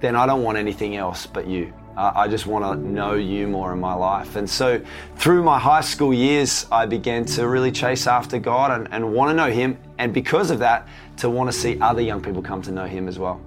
then 0.00 0.16
I 0.16 0.26
don't 0.26 0.42
want 0.42 0.58
anything 0.58 0.96
else 0.96 1.26
but 1.26 1.46
you. 1.46 1.72
I 1.98 2.28
just 2.28 2.46
want 2.46 2.62
to 2.62 2.88
know 2.88 3.14
you 3.14 3.46
more 3.48 3.72
in 3.72 3.80
my 3.80 3.94
life. 3.94 4.36
And 4.36 4.48
so 4.48 4.82
through 5.16 5.42
my 5.42 5.58
high 5.58 5.80
school 5.80 6.12
years, 6.12 6.66
I 6.70 6.84
began 6.84 7.24
to 7.26 7.48
really 7.48 7.72
chase 7.72 8.06
after 8.06 8.38
God 8.38 8.70
and, 8.70 8.92
and 8.92 9.14
want 9.14 9.30
to 9.30 9.34
know 9.34 9.50
Him. 9.50 9.78
And 9.96 10.12
because 10.12 10.50
of 10.50 10.58
that, 10.58 10.86
to 11.18 11.30
want 11.30 11.50
to 11.50 11.58
see 11.58 11.80
other 11.80 12.02
young 12.02 12.20
people 12.20 12.42
come 12.42 12.60
to 12.62 12.70
know 12.70 12.84
Him 12.84 13.08
as 13.08 13.18
well. 13.18 13.40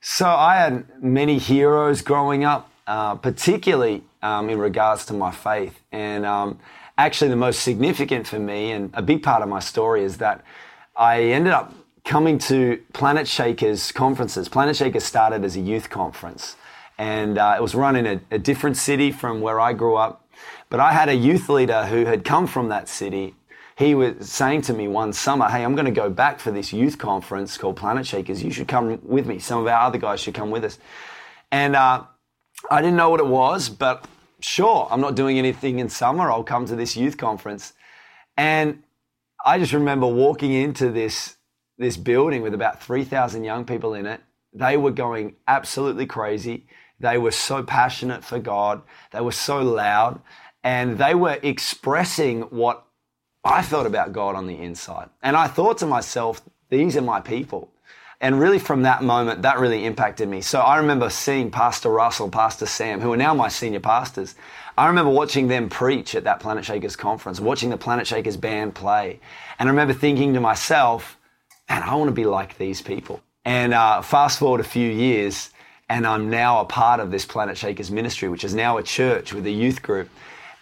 So 0.00 0.26
I 0.26 0.56
had 0.56 0.86
many 1.02 1.36
heroes 1.36 2.00
growing 2.00 2.42
up, 2.44 2.70
uh, 2.86 3.16
particularly 3.16 4.02
um, 4.22 4.48
in 4.48 4.58
regards 4.58 5.04
to 5.06 5.12
my 5.12 5.30
faith. 5.30 5.78
And 5.92 6.24
um, 6.24 6.58
actually, 6.96 7.28
the 7.28 7.36
most 7.36 7.60
significant 7.60 8.26
for 8.26 8.38
me, 8.38 8.72
and 8.72 8.90
a 8.94 9.02
big 9.02 9.22
part 9.22 9.42
of 9.42 9.50
my 9.50 9.60
story, 9.60 10.04
is 10.04 10.16
that 10.18 10.42
I 10.94 11.22
ended 11.22 11.52
up 11.52 11.74
coming 12.06 12.38
to 12.38 12.80
Planet 12.92 13.26
Shakers 13.26 13.90
conferences. 13.90 14.48
Planet 14.48 14.76
Shakers 14.76 15.04
started 15.04 15.44
as 15.44 15.56
a 15.56 15.60
youth 15.60 15.90
conference, 15.90 16.56
and 16.96 17.36
uh, 17.36 17.56
it 17.58 17.60
was 17.60 17.74
run 17.74 17.96
in 17.96 18.06
a, 18.06 18.20
a 18.30 18.38
different 18.38 18.76
city 18.76 19.10
from 19.10 19.40
where 19.40 19.60
I 19.60 19.72
grew 19.72 19.96
up. 19.96 20.24
But 20.70 20.80
I 20.80 20.92
had 20.92 21.08
a 21.08 21.14
youth 21.14 21.48
leader 21.48 21.84
who 21.86 22.04
had 22.04 22.24
come 22.24 22.46
from 22.46 22.68
that 22.68 22.88
city. 22.88 23.34
He 23.76 23.94
was 23.94 24.30
saying 24.30 24.62
to 24.62 24.72
me 24.72 24.88
one 24.88 25.12
summer, 25.12 25.48
Hey, 25.48 25.64
I'm 25.64 25.74
going 25.74 25.86
to 25.86 25.90
go 25.90 26.08
back 26.08 26.38
for 26.38 26.50
this 26.50 26.72
youth 26.72 26.96
conference 26.96 27.58
called 27.58 27.76
Planet 27.76 28.06
Shakers. 28.06 28.42
You 28.42 28.50
should 28.52 28.68
come 28.68 29.00
with 29.02 29.26
me. 29.26 29.38
Some 29.38 29.60
of 29.60 29.66
our 29.66 29.80
other 29.80 29.98
guys 29.98 30.20
should 30.20 30.34
come 30.34 30.50
with 30.50 30.64
us. 30.64 30.78
And 31.50 31.74
uh, 31.74 32.04
I 32.70 32.80
didn't 32.80 32.96
know 32.96 33.10
what 33.10 33.20
it 33.20 33.26
was, 33.26 33.68
but 33.68 34.06
sure, 34.40 34.86
I'm 34.90 35.00
not 35.00 35.16
doing 35.16 35.38
anything 35.38 35.80
in 35.80 35.88
summer. 35.88 36.30
I'll 36.30 36.44
come 36.44 36.66
to 36.66 36.76
this 36.76 36.96
youth 36.96 37.16
conference. 37.16 37.72
And 38.36 38.82
I 39.44 39.58
just 39.58 39.72
remember 39.72 40.06
walking 40.06 40.52
into 40.52 40.90
this 40.90 41.35
this 41.78 41.96
building 41.96 42.42
with 42.42 42.54
about 42.54 42.82
3,000 42.82 43.44
young 43.44 43.64
people 43.64 43.94
in 43.94 44.06
it. 44.06 44.20
They 44.52 44.76
were 44.76 44.90
going 44.90 45.36
absolutely 45.46 46.06
crazy. 46.06 46.66
They 46.98 47.18
were 47.18 47.30
so 47.30 47.62
passionate 47.62 48.24
for 48.24 48.38
God. 48.38 48.82
They 49.12 49.20
were 49.20 49.32
so 49.32 49.60
loud. 49.62 50.20
And 50.64 50.98
they 50.98 51.14
were 51.14 51.38
expressing 51.42 52.42
what 52.42 52.84
I 53.44 53.62
felt 53.62 53.86
about 53.86 54.12
God 54.12 54.34
on 54.34 54.46
the 54.46 54.58
inside. 54.58 55.10
And 55.22 55.36
I 55.36 55.46
thought 55.46 55.78
to 55.78 55.86
myself, 55.86 56.42
these 56.70 56.96
are 56.96 57.02
my 57.02 57.20
people. 57.20 57.70
And 58.18 58.40
really, 58.40 58.58
from 58.58 58.82
that 58.82 59.02
moment, 59.02 59.42
that 59.42 59.58
really 59.58 59.84
impacted 59.84 60.26
me. 60.26 60.40
So 60.40 60.60
I 60.60 60.78
remember 60.78 61.10
seeing 61.10 61.50
Pastor 61.50 61.90
Russell, 61.90 62.30
Pastor 62.30 62.64
Sam, 62.64 63.00
who 63.00 63.12
are 63.12 63.16
now 63.16 63.34
my 63.34 63.48
senior 63.48 63.80
pastors. 63.80 64.34
I 64.78 64.86
remember 64.86 65.10
watching 65.10 65.48
them 65.48 65.68
preach 65.68 66.14
at 66.14 66.24
that 66.24 66.40
Planet 66.40 66.64
Shakers 66.64 66.96
conference, 66.96 67.40
watching 67.40 67.68
the 67.68 67.76
Planet 67.76 68.06
Shakers 68.06 68.38
band 68.38 68.74
play. 68.74 69.20
And 69.58 69.68
I 69.68 69.70
remember 69.70 69.92
thinking 69.92 70.32
to 70.32 70.40
myself, 70.40 71.18
and 71.68 71.84
I 71.84 71.94
want 71.94 72.08
to 72.08 72.14
be 72.14 72.24
like 72.24 72.58
these 72.58 72.80
people. 72.80 73.20
And 73.44 73.74
uh, 73.74 74.02
fast 74.02 74.38
forward 74.38 74.60
a 74.60 74.64
few 74.64 74.90
years, 74.90 75.50
and 75.88 76.06
I'm 76.06 76.30
now 76.30 76.60
a 76.60 76.64
part 76.64 77.00
of 77.00 77.10
this 77.10 77.24
Planet 77.24 77.56
Shakers 77.56 77.90
ministry, 77.90 78.28
which 78.28 78.44
is 78.44 78.54
now 78.54 78.78
a 78.78 78.82
church 78.82 79.32
with 79.32 79.46
a 79.46 79.50
youth 79.50 79.82
group. 79.82 80.08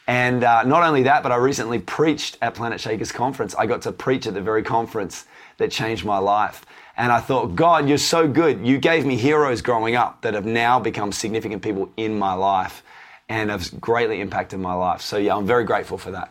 And 0.06 0.44
uh, 0.44 0.64
not 0.64 0.82
only 0.82 1.04
that, 1.04 1.22
but 1.22 1.32
I 1.32 1.36
recently 1.36 1.78
preached 1.78 2.36
at 2.42 2.54
Planet 2.54 2.80
Shakers 2.80 3.10
conference. 3.10 3.54
I 3.54 3.66
got 3.66 3.82
to 3.82 3.92
preach 3.92 4.26
at 4.26 4.34
the 4.34 4.42
very 4.42 4.62
conference 4.62 5.24
that 5.56 5.70
changed 5.70 6.04
my 6.04 6.18
life. 6.18 6.66
And 6.96 7.10
I 7.10 7.20
thought, 7.20 7.56
God, 7.56 7.88
you're 7.88 7.98
so 7.98 8.28
good. 8.28 8.64
You 8.66 8.78
gave 8.78 9.06
me 9.06 9.16
heroes 9.16 9.62
growing 9.62 9.96
up 9.96 10.20
that 10.22 10.34
have 10.34 10.44
now 10.44 10.78
become 10.78 11.10
significant 11.10 11.62
people 11.62 11.90
in 11.96 12.18
my 12.18 12.34
life 12.34 12.82
and 13.28 13.50
have 13.50 13.80
greatly 13.80 14.20
impacted 14.20 14.60
my 14.60 14.74
life. 14.74 15.00
So, 15.00 15.16
yeah, 15.16 15.34
I'm 15.34 15.46
very 15.46 15.64
grateful 15.64 15.96
for 15.96 16.10
that. 16.10 16.30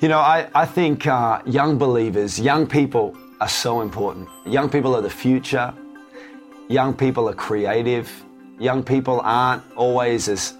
You 0.00 0.08
know, 0.08 0.18
I, 0.18 0.48
I 0.56 0.66
think 0.66 1.06
uh, 1.06 1.40
young 1.46 1.78
believers, 1.78 2.38
young 2.38 2.66
people 2.66 3.16
are 3.40 3.48
so 3.48 3.80
important. 3.80 4.28
Young 4.44 4.68
people 4.68 4.92
are 4.96 5.00
the 5.00 5.08
future. 5.08 5.72
Young 6.68 6.94
people 6.94 7.28
are 7.28 7.34
creative. 7.34 8.10
Young 8.58 8.82
people 8.82 9.20
aren't 9.22 9.62
always 9.76 10.28
as, 10.28 10.54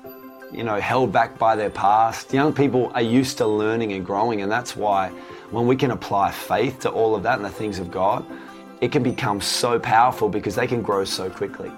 you 0.53 0.63
know, 0.63 0.79
held 0.79 1.13
back 1.13 1.37
by 1.37 1.57
their 1.57 1.69
past. 1.69 2.33
Young 2.33 2.53
people 2.53 2.93
are 2.95 3.03
used 3.03 3.37
to 3.39 3.47
learning 3.47 3.93
and 3.93 4.07
growing, 4.07 4.43
and 4.43 4.51
that's 4.51 4.77
why 4.77 5.09
when 5.51 5.67
we 5.67 5.75
can 5.75 5.91
apply 5.91 6.31
faith 6.31 6.79
to 6.81 6.91
all 6.91 7.17
of 7.17 7.25
that 7.25 7.37
and 7.37 7.45
the 7.45 7.51
things 7.51 7.81
of 7.81 7.91
God, 7.91 8.25
it 8.81 8.93
can 8.93 9.03
become 9.03 9.41
so 9.41 9.81
powerful 9.81 10.29
because 10.29 10.55
they 10.55 10.69
can 10.69 10.81
grow 10.81 11.05
so 11.05 11.29
quickly. 11.29 11.73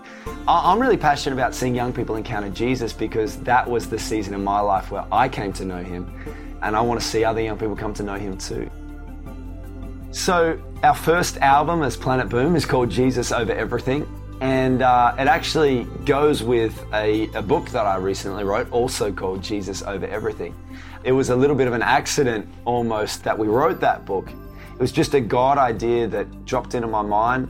I'm 0.46 0.78
really 0.78 0.98
passionate 0.98 1.34
about 1.34 1.54
seeing 1.54 1.74
young 1.74 1.94
people 1.94 2.16
encounter 2.16 2.50
Jesus 2.50 2.92
because 2.92 3.38
that 3.38 3.68
was 3.68 3.88
the 3.88 3.98
season 3.98 4.34
in 4.34 4.44
my 4.44 4.60
life 4.60 4.90
where 4.90 5.06
I 5.10 5.28
came 5.28 5.54
to 5.54 5.64
know 5.64 5.82
Him 5.82 6.12
and 6.62 6.76
I 6.76 6.80
want 6.80 7.00
to 7.00 7.06
see 7.06 7.24
other 7.24 7.40
young 7.40 7.58
people 7.58 7.76
come 7.76 7.94
to 7.94 8.02
know 8.02 8.14
him 8.14 8.36
too. 8.38 8.70
So, 10.10 10.60
our 10.82 10.94
first 10.94 11.36
album 11.38 11.82
as 11.82 11.96
Planet 11.96 12.28
Boom 12.28 12.56
is 12.56 12.64
called 12.64 12.90
Jesus 12.90 13.32
Over 13.32 13.52
Everything, 13.52 14.06
and 14.40 14.82
uh, 14.82 15.14
it 15.18 15.28
actually 15.28 15.84
goes 16.04 16.42
with 16.42 16.84
a, 16.92 17.28
a 17.34 17.42
book 17.42 17.70
that 17.70 17.86
I 17.86 17.96
recently 17.96 18.44
wrote, 18.44 18.70
also 18.70 19.12
called 19.12 19.42
Jesus 19.42 19.82
Over 19.82 20.06
Everything. 20.06 20.54
It 21.04 21.12
was 21.12 21.30
a 21.30 21.36
little 21.36 21.56
bit 21.56 21.68
of 21.68 21.72
an 21.72 21.82
accident 21.82 22.48
almost 22.64 23.24
that 23.24 23.38
we 23.38 23.46
wrote 23.46 23.80
that 23.80 24.04
book. 24.04 24.28
It 24.28 24.80
was 24.80 24.92
just 24.92 25.14
a 25.14 25.20
God 25.20 25.56
idea 25.56 26.06
that 26.08 26.44
dropped 26.44 26.74
into 26.74 26.88
my 26.88 27.02
mind. 27.02 27.48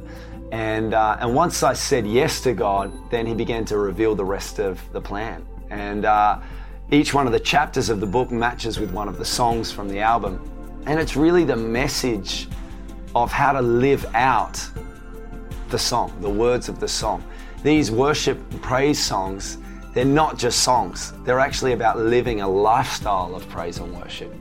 And, 0.52 0.94
uh, 0.94 1.16
and 1.20 1.34
once 1.34 1.64
I 1.64 1.72
said 1.72 2.06
yes 2.06 2.40
to 2.42 2.52
God, 2.52 2.92
then 3.10 3.26
He 3.26 3.34
began 3.34 3.64
to 3.66 3.78
reveal 3.78 4.14
the 4.14 4.24
rest 4.24 4.60
of 4.60 4.80
the 4.92 5.00
plan. 5.00 5.44
And 5.70 6.04
uh, 6.04 6.40
each 6.92 7.12
one 7.12 7.26
of 7.26 7.32
the 7.32 7.40
chapters 7.40 7.90
of 7.90 7.98
the 7.98 8.06
book 8.06 8.30
matches 8.30 8.78
with 8.78 8.92
one 8.92 9.08
of 9.08 9.18
the 9.18 9.24
songs 9.24 9.72
from 9.72 9.88
the 9.88 9.98
album. 9.98 10.40
And 10.86 11.00
it's 11.00 11.16
really 11.16 11.44
the 11.44 11.56
message 11.56 12.48
of 13.14 13.32
how 13.32 13.52
to 13.52 13.60
live 13.60 14.06
out 14.14 14.64
the 15.68 15.78
song, 15.78 16.16
the 16.20 16.30
words 16.30 16.68
of 16.68 16.78
the 16.78 16.86
song. 16.86 17.24
These 17.64 17.90
worship 17.90 18.38
praise 18.60 19.02
songs, 19.02 19.58
they're 19.94 20.04
not 20.04 20.38
just 20.38 20.60
songs, 20.60 21.12
they're 21.24 21.40
actually 21.40 21.72
about 21.72 21.98
living 21.98 22.40
a 22.40 22.48
lifestyle 22.48 23.34
of 23.34 23.48
praise 23.48 23.78
and 23.78 23.92
worship. 23.96 24.32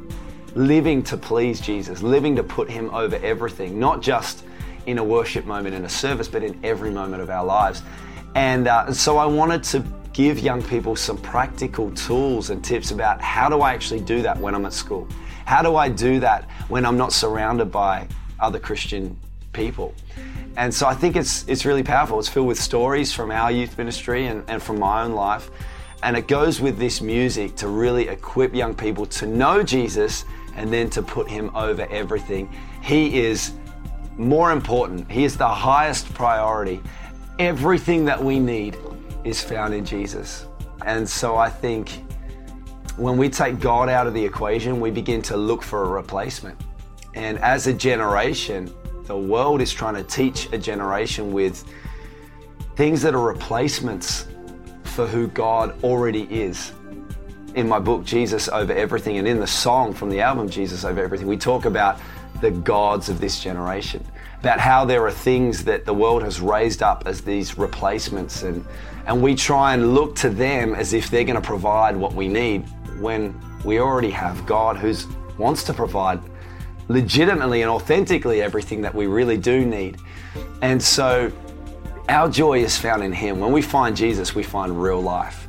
Living 0.53 1.01
to 1.03 1.17
please 1.17 1.59
Jesus, 1.59 2.03
living 2.03 2.35
to 2.35 2.43
put 2.43 2.69
Him 2.69 2.93
over 2.93 3.15
everything, 3.17 3.79
not 3.79 4.03
just 4.03 4.43
in 4.85 4.99
a 4.99 5.03
worship 5.03 5.45
moment 5.45 5.73
in 5.73 5.85
a 5.85 5.89
service, 5.89 6.27
but 6.27 6.43
in 6.43 6.59
every 6.63 6.91
moment 6.91 7.23
of 7.23 7.31
our 7.31 7.43
lives. 7.43 7.81
And 8.35 8.67
uh, 8.67 8.93
so 8.93 9.17
I 9.17 9.25
wanted 9.25 9.63
to 9.63 9.83
give 10.15 10.39
young 10.39 10.63
people 10.63 10.95
some 10.95 11.17
practical 11.17 11.91
tools 11.91 12.49
and 12.49 12.63
tips 12.63 12.91
about 12.91 13.19
how 13.19 13.49
do 13.49 13.59
I 13.59 13.73
actually 13.73 13.99
do 13.99 14.21
that 14.21 14.37
when 14.37 14.55
I'm 14.55 14.65
at 14.65 14.71
school? 14.71 15.05
How 15.43 15.61
do 15.61 15.75
I 15.75 15.89
do 15.89 16.21
that 16.21 16.49
when 16.69 16.85
I'm 16.85 16.97
not 16.97 17.11
surrounded 17.11 17.65
by 17.65 18.07
other 18.39 18.57
Christian 18.57 19.19
people? 19.51 19.93
And 20.55 20.73
so 20.73 20.87
I 20.87 20.93
think 20.93 21.17
it's, 21.17 21.45
it's 21.49 21.65
really 21.65 21.83
powerful. 21.83 22.17
It's 22.17 22.29
filled 22.29 22.47
with 22.47 22.57
stories 22.57 23.11
from 23.11 23.29
our 23.29 23.51
youth 23.51 23.77
ministry 23.77 24.27
and, 24.27 24.41
and 24.47 24.63
from 24.63 24.79
my 24.79 25.03
own 25.03 25.11
life. 25.11 25.51
And 26.01 26.15
it 26.15 26.29
goes 26.29 26.61
with 26.61 26.77
this 26.79 27.01
music 27.01 27.57
to 27.57 27.67
really 27.67 28.07
equip 28.07 28.55
young 28.55 28.73
people 28.73 29.05
to 29.07 29.27
know 29.27 29.63
Jesus 29.63 30.23
and 30.55 30.71
then 30.71 30.89
to 30.91 31.03
put 31.03 31.29
him 31.29 31.53
over 31.53 31.85
everything. 31.91 32.49
He 32.81 33.19
is 33.19 33.51
more 34.15 34.53
important, 34.53 35.11
he 35.11 35.25
is 35.25 35.35
the 35.35 35.45
highest 35.45 36.13
priority. 36.13 36.81
Everything 37.37 38.05
that 38.05 38.23
we 38.23 38.39
need 38.39 38.77
is 39.25 39.41
found 39.41 39.73
in 39.73 39.83
Jesus. 39.83 40.47
And 40.85 41.07
so 41.07 41.35
I 41.35 41.49
think 41.49 42.03
when 42.95 43.17
we 43.17 43.27
take 43.27 43.59
God 43.59 43.89
out 43.89 44.07
of 44.07 44.13
the 44.13 44.23
equation, 44.23 44.79
we 44.79 44.91
begin 44.91 45.21
to 45.23 45.35
look 45.35 45.61
for 45.61 45.83
a 45.83 45.89
replacement. 45.89 46.57
And 47.13 47.37
as 47.39 47.67
a 47.67 47.73
generation, 47.73 48.73
the 49.03 49.17
world 49.17 49.61
is 49.61 49.73
trying 49.73 49.95
to 49.95 50.03
teach 50.03 50.51
a 50.53 50.57
generation 50.57 51.33
with 51.33 51.65
things 52.75 53.01
that 53.01 53.13
are 53.15 53.21
replacements 53.21 54.27
for 54.83 55.07
who 55.07 55.27
God 55.27 55.81
already 55.83 56.23
is. 56.23 56.71
In 57.55 57.67
my 57.67 57.79
book, 57.79 58.03
Jesus 58.03 58.47
Over 58.49 58.73
Everything, 58.73 59.17
and 59.17 59.27
in 59.27 59.39
the 59.39 59.47
song 59.47 59.93
from 59.93 60.09
the 60.09 60.21
album, 60.21 60.49
Jesus 60.49 60.83
Over 60.83 61.03
Everything, 61.03 61.27
we 61.27 61.37
talk 61.37 61.65
about 61.65 61.99
the 62.41 62.51
gods 62.51 63.07
of 63.07 63.19
this 63.21 63.39
generation, 63.39 64.05
about 64.39 64.59
how 64.59 64.83
there 64.83 65.05
are 65.05 65.11
things 65.11 65.63
that 65.63 65.85
the 65.85 65.93
world 65.93 66.21
has 66.21 66.41
raised 66.41 66.83
up 66.83 67.03
as 67.05 67.21
these 67.21 67.57
replacements, 67.57 68.43
and, 68.43 68.65
and 69.05 69.21
we 69.21 69.35
try 69.35 69.73
and 69.73 69.93
look 69.93 70.15
to 70.15 70.29
them 70.29 70.73
as 70.73 70.93
if 70.93 71.09
they're 71.09 71.23
going 71.23 71.41
to 71.41 71.47
provide 71.47 71.95
what 71.95 72.13
we 72.13 72.27
need 72.27 72.65
when 72.99 73.39
we 73.63 73.79
already 73.79 74.09
have 74.11 74.45
God 74.45 74.77
who 74.77 74.93
wants 75.37 75.63
to 75.65 75.73
provide 75.73 76.19
legitimately 76.87 77.61
and 77.61 77.69
authentically 77.69 78.41
everything 78.41 78.81
that 78.81 78.93
we 78.93 79.07
really 79.07 79.37
do 79.37 79.65
need. 79.65 79.97
And 80.61 80.81
so 80.81 81.31
our 82.09 82.29
joy 82.29 82.59
is 82.59 82.77
found 82.77 83.03
in 83.03 83.11
Him. 83.11 83.39
When 83.39 83.51
we 83.51 83.61
find 83.61 83.95
Jesus, 83.95 84.35
we 84.35 84.43
find 84.43 84.81
real 84.81 85.01
life. 85.01 85.47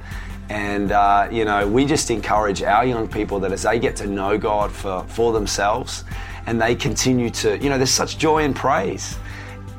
And, 0.49 0.93
uh, 0.93 1.29
you 1.31 1.45
know, 1.45 1.67
we 1.67 1.85
just 1.85 2.11
encourage 2.11 2.63
our 2.63 2.85
young 2.85 3.09
people 3.09 3.41
that 3.41 3.53
as 3.53 3.63
they 3.63 3.79
get 3.79 3.97
to 3.97 4.07
know 4.07 4.39
God 4.39 4.71
for, 4.71 5.05
for 5.09 5.33
themselves 5.33 6.05
and 6.47 6.61
they 6.61 6.75
continue 6.75 7.31
to, 7.31 7.59
you 7.59 7.69
know, 7.69 7.77
there's 7.77 7.91
such 7.91 8.19
joy 8.19 8.45
and 8.45 8.55
praise. 8.55 9.19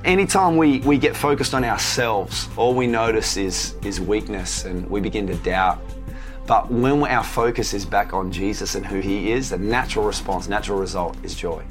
Anytime 0.07 0.55
we, 0.55 0.79
we 0.79 0.97
get 0.97 1.17
focused 1.17 1.53
on 1.53 1.65
ourselves, 1.65 2.47
all 2.55 2.73
we 2.73 2.87
notice 2.87 3.35
is, 3.35 3.75
is 3.83 3.99
weakness 3.99 4.63
and 4.63 4.89
we 4.89 5.01
begin 5.01 5.27
to 5.27 5.35
doubt. 5.35 5.81
But 6.45 6.71
when 6.71 7.03
our 7.03 7.25
focus 7.25 7.73
is 7.73 7.85
back 7.85 8.13
on 8.13 8.31
Jesus 8.31 8.75
and 8.75 8.85
who 8.85 9.01
He 9.01 9.33
is, 9.33 9.49
the 9.49 9.57
natural 9.57 10.05
response, 10.05 10.47
natural 10.47 10.79
result 10.79 11.17
is 11.25 11.35
joy. 11.35 11.61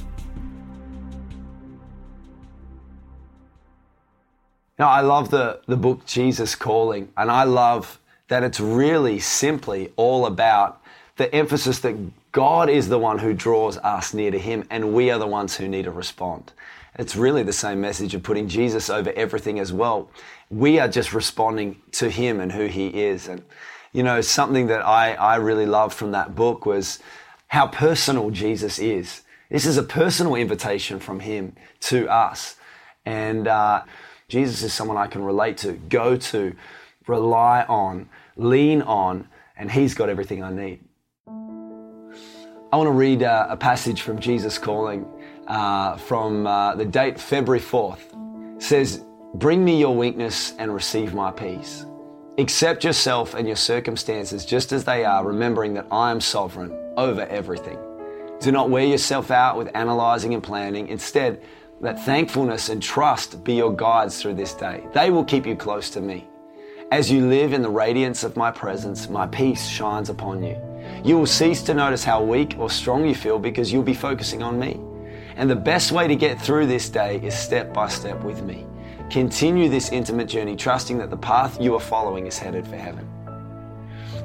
Now, 4.79 4.90
I 4.90 5.01
love 5.01 5.31
the, 5.31 5.61
the 5.66 5.79
book 5.79 6.05
Jesus 6.05 6.55
Calling, 6.55 7.09
and 7.16 7.31
I 7.31 7.44
love 7.44 7.99
that 8.29 8.42
it's 8.42 8.61
really 8.61 9.18
simply 9.18 9.94
all 9.96 10.27
about 10.27 10.83
the 11.16 11.35
emphasis 11.35 11.79
that 11.79 11.96
God 12.33 12.68
is 12.68 12.90
the 12.90 12.99
one 12.99 13.18
who 13.18 13.33
draws 13.33 13.79
us 13.79 14.12
near 14.12 14.31
to 14.31 14.38
Him, 14.38 14.66
and 14.68 14.92
we 14.92 15.11
are 15.11 15.18
the 15.18 15.27
ones 15.27 15.57
who 15.57 15.66
need 15.66 15.85
to 15.85 15.90
respond. 15.90 16.53
It's 16.99 17.15
really 17.15 17.43
the 17.43 17.53
same 17.53 17.81
message 17.81 18.15
of 18.15 18.23
putting 18.23 18.49
Jesus 18.49 18.89
over 18.89 19.13
everything 19.13 19.59
as 19.59 19.73
well. 19.73 20.11
We 20.51 20.79
are 20.79 20.89
just 20.89 21.13
responding 21.13 21.83
to 21.93 22.09
Him 22.09 22.41
and 22.41 22.51
who 22.51 22.67
He 22.67 22.89
is. 22.89 23.29
And, 23.29 23.43
you 23.93 24.03
know, 24.03 24.21
something 24.23 24.69
that 24.69 24.85
I, 24.87 25.13
I 25.15 25.37
really 25.37 25.67
loved 25.67 25.95
from 25.95 26.13
that 26.13 26.35
book 26.35 26.65
was 26.65 26.99
how 27.49 27.67
personal 27.67 28.31
Jesus 28.31 28.79
is. 28.79 29.23
This 29.51 29.67
is 29.67 29.77
a 29.77 29.83
personal 29.83 30.35
invitation 30.37 30.99
from 30.99 31.21
Him 31.21 31.55
to 31.81 32.09
us. 32.09 32.57
And, 33.05 33.47
uh, 33.47 33.83
Jesus 34.29 34.63
is 34.63 34.73
someone 34.73 34.97
I 34.97 35.07
can 35.07 35.23
relate 35.23 35.59
to, 35.59 35.73
go 35.73 36.17
to, 36.17 36.57
rely 37.07 37.65
on, 37.69 38.09
lean 38.37 38.83
on, 38.83 39.29
and 39.57 39.71
He's 39.71 39.95
got 39.95 40.09
everything 40.09 40.43
I 40.43 40.53
need. 40.53 40.81
I 42.73 42.77
want 42.77 42.89
to 42.89 42.93
read 42.93 43.23
uh, 43.23 43.47
a 43.49 43.57
passage 43.57 44.03
from 44.03 44.19
Jesus 44.19 44.59
Calling 44.59 45.07
uh, 45.47 45.97
from 45.97 46.47
uh, 46.47 46.75
the 46.75 46.85
date 46.85 47.19
February 47.19 47.61
4th. 47.61 48.63
Says, 48.63 49.05
Bring 49.35 49.65
me 49.65 49.79
your 49.79 49.95
weakness 49.95 50.55
and 50.59 50.73
receive 50.73 51.13
my 51.13 51.31
peace. 51.31 51.85
Accept 52.39 52.85
yourself 52.85 53.35
and 53.35 53.47
your 53.47 53.57
circumstances 53.57 54.45
just 54.45 54.73
as 54.73 54.85
they 54.85 55.05
are, 55.05 55.25
remembering 55.25 55.75
that 55.75 55.87
I 55.91 56.11
am 56.11 56.21
sovereign 56.21 56.73
over 56.97 57.27
everything. 57.27 57.79
Do 58.41 58.53
not 58.53 58.71
wear 58.71 58.85
yourself 58.85 59.31
out 59.31 59.57
with 59.57 59.75
analyzing 59.75 60.35
and 60.35 60.43
planning. 60.43 60.89
Instead, 60.89 61.43
let 61.81 62.01
thankfulness 62.01 62.69
and 62.69 62.83
trust 62.83 63.45
be 63.45 63.55
your 63.55 63.75
guides 63.75 64.21
through 64.21 64.35
this 64.35 64.55
day. 64.55 64.87
They 64.95 65.11
will 65.11 65.25
keep 65.25 65.47
you 65.47 65.57
close 65.57 65.91
to 65.91 66.01
me. 66.01 66.27
As 66.93 67.11
you 67.11 67.27
live 67.27 67.53
in 67.53 67.63
the 67.63 67.69
radiance 67.69 68.23
of 68.23 68.37
my 68.37 68.51
presence, 68.51 69.09
my 69.09 69.27
peace 69.27 69.67
shines 69.67 70.09
upon 70.09 70.43
you. 70.43 70.57
You 71.05 71.19
will 71.19 71.27
cease 71.27 71.63
to 71.63 71.75
notice 71.75 72.05
how 72.05 72.23
weak 72.23 72.57
or 72.59 72.71
strong 72.71 73.07
you 73.07 73.15
feel 73.15 73.39
because 73.39 73.73
you'll 73.73 73.83
be 73.83 73.95
focusing 73.95 74.43
on 74.43 74.59
me. 74.59 74.81
And 75.37 75.51
the 75.51 75.57
best 75.57 75.92
way 75.92 76.09
to 76.09 76.16
get 76.16 76.40
through 76.40 76.66
this 76.66 76.88
day 76.88 77.20
is 77.22 77.38
step 77.38 77.72
by 77.72 77.88
step 77.88 78.22
with 78.25 78.42
me. 78.42 78.66
Continue 79.11 79.68
this 79.68 79.90
intimate 79.92 80.29
journey, 80.29 80.57
trusting 80.57 80.96
that 80.99 81.11
the 81.11 81.16
path 81.16 81.61
you 81.61 81.75
are 81.75 81.81
following 81.81 82.27
is 82.27 82.38
headed 82.38 82.66
for 82.66 82.77
heaven. 82.77 83.07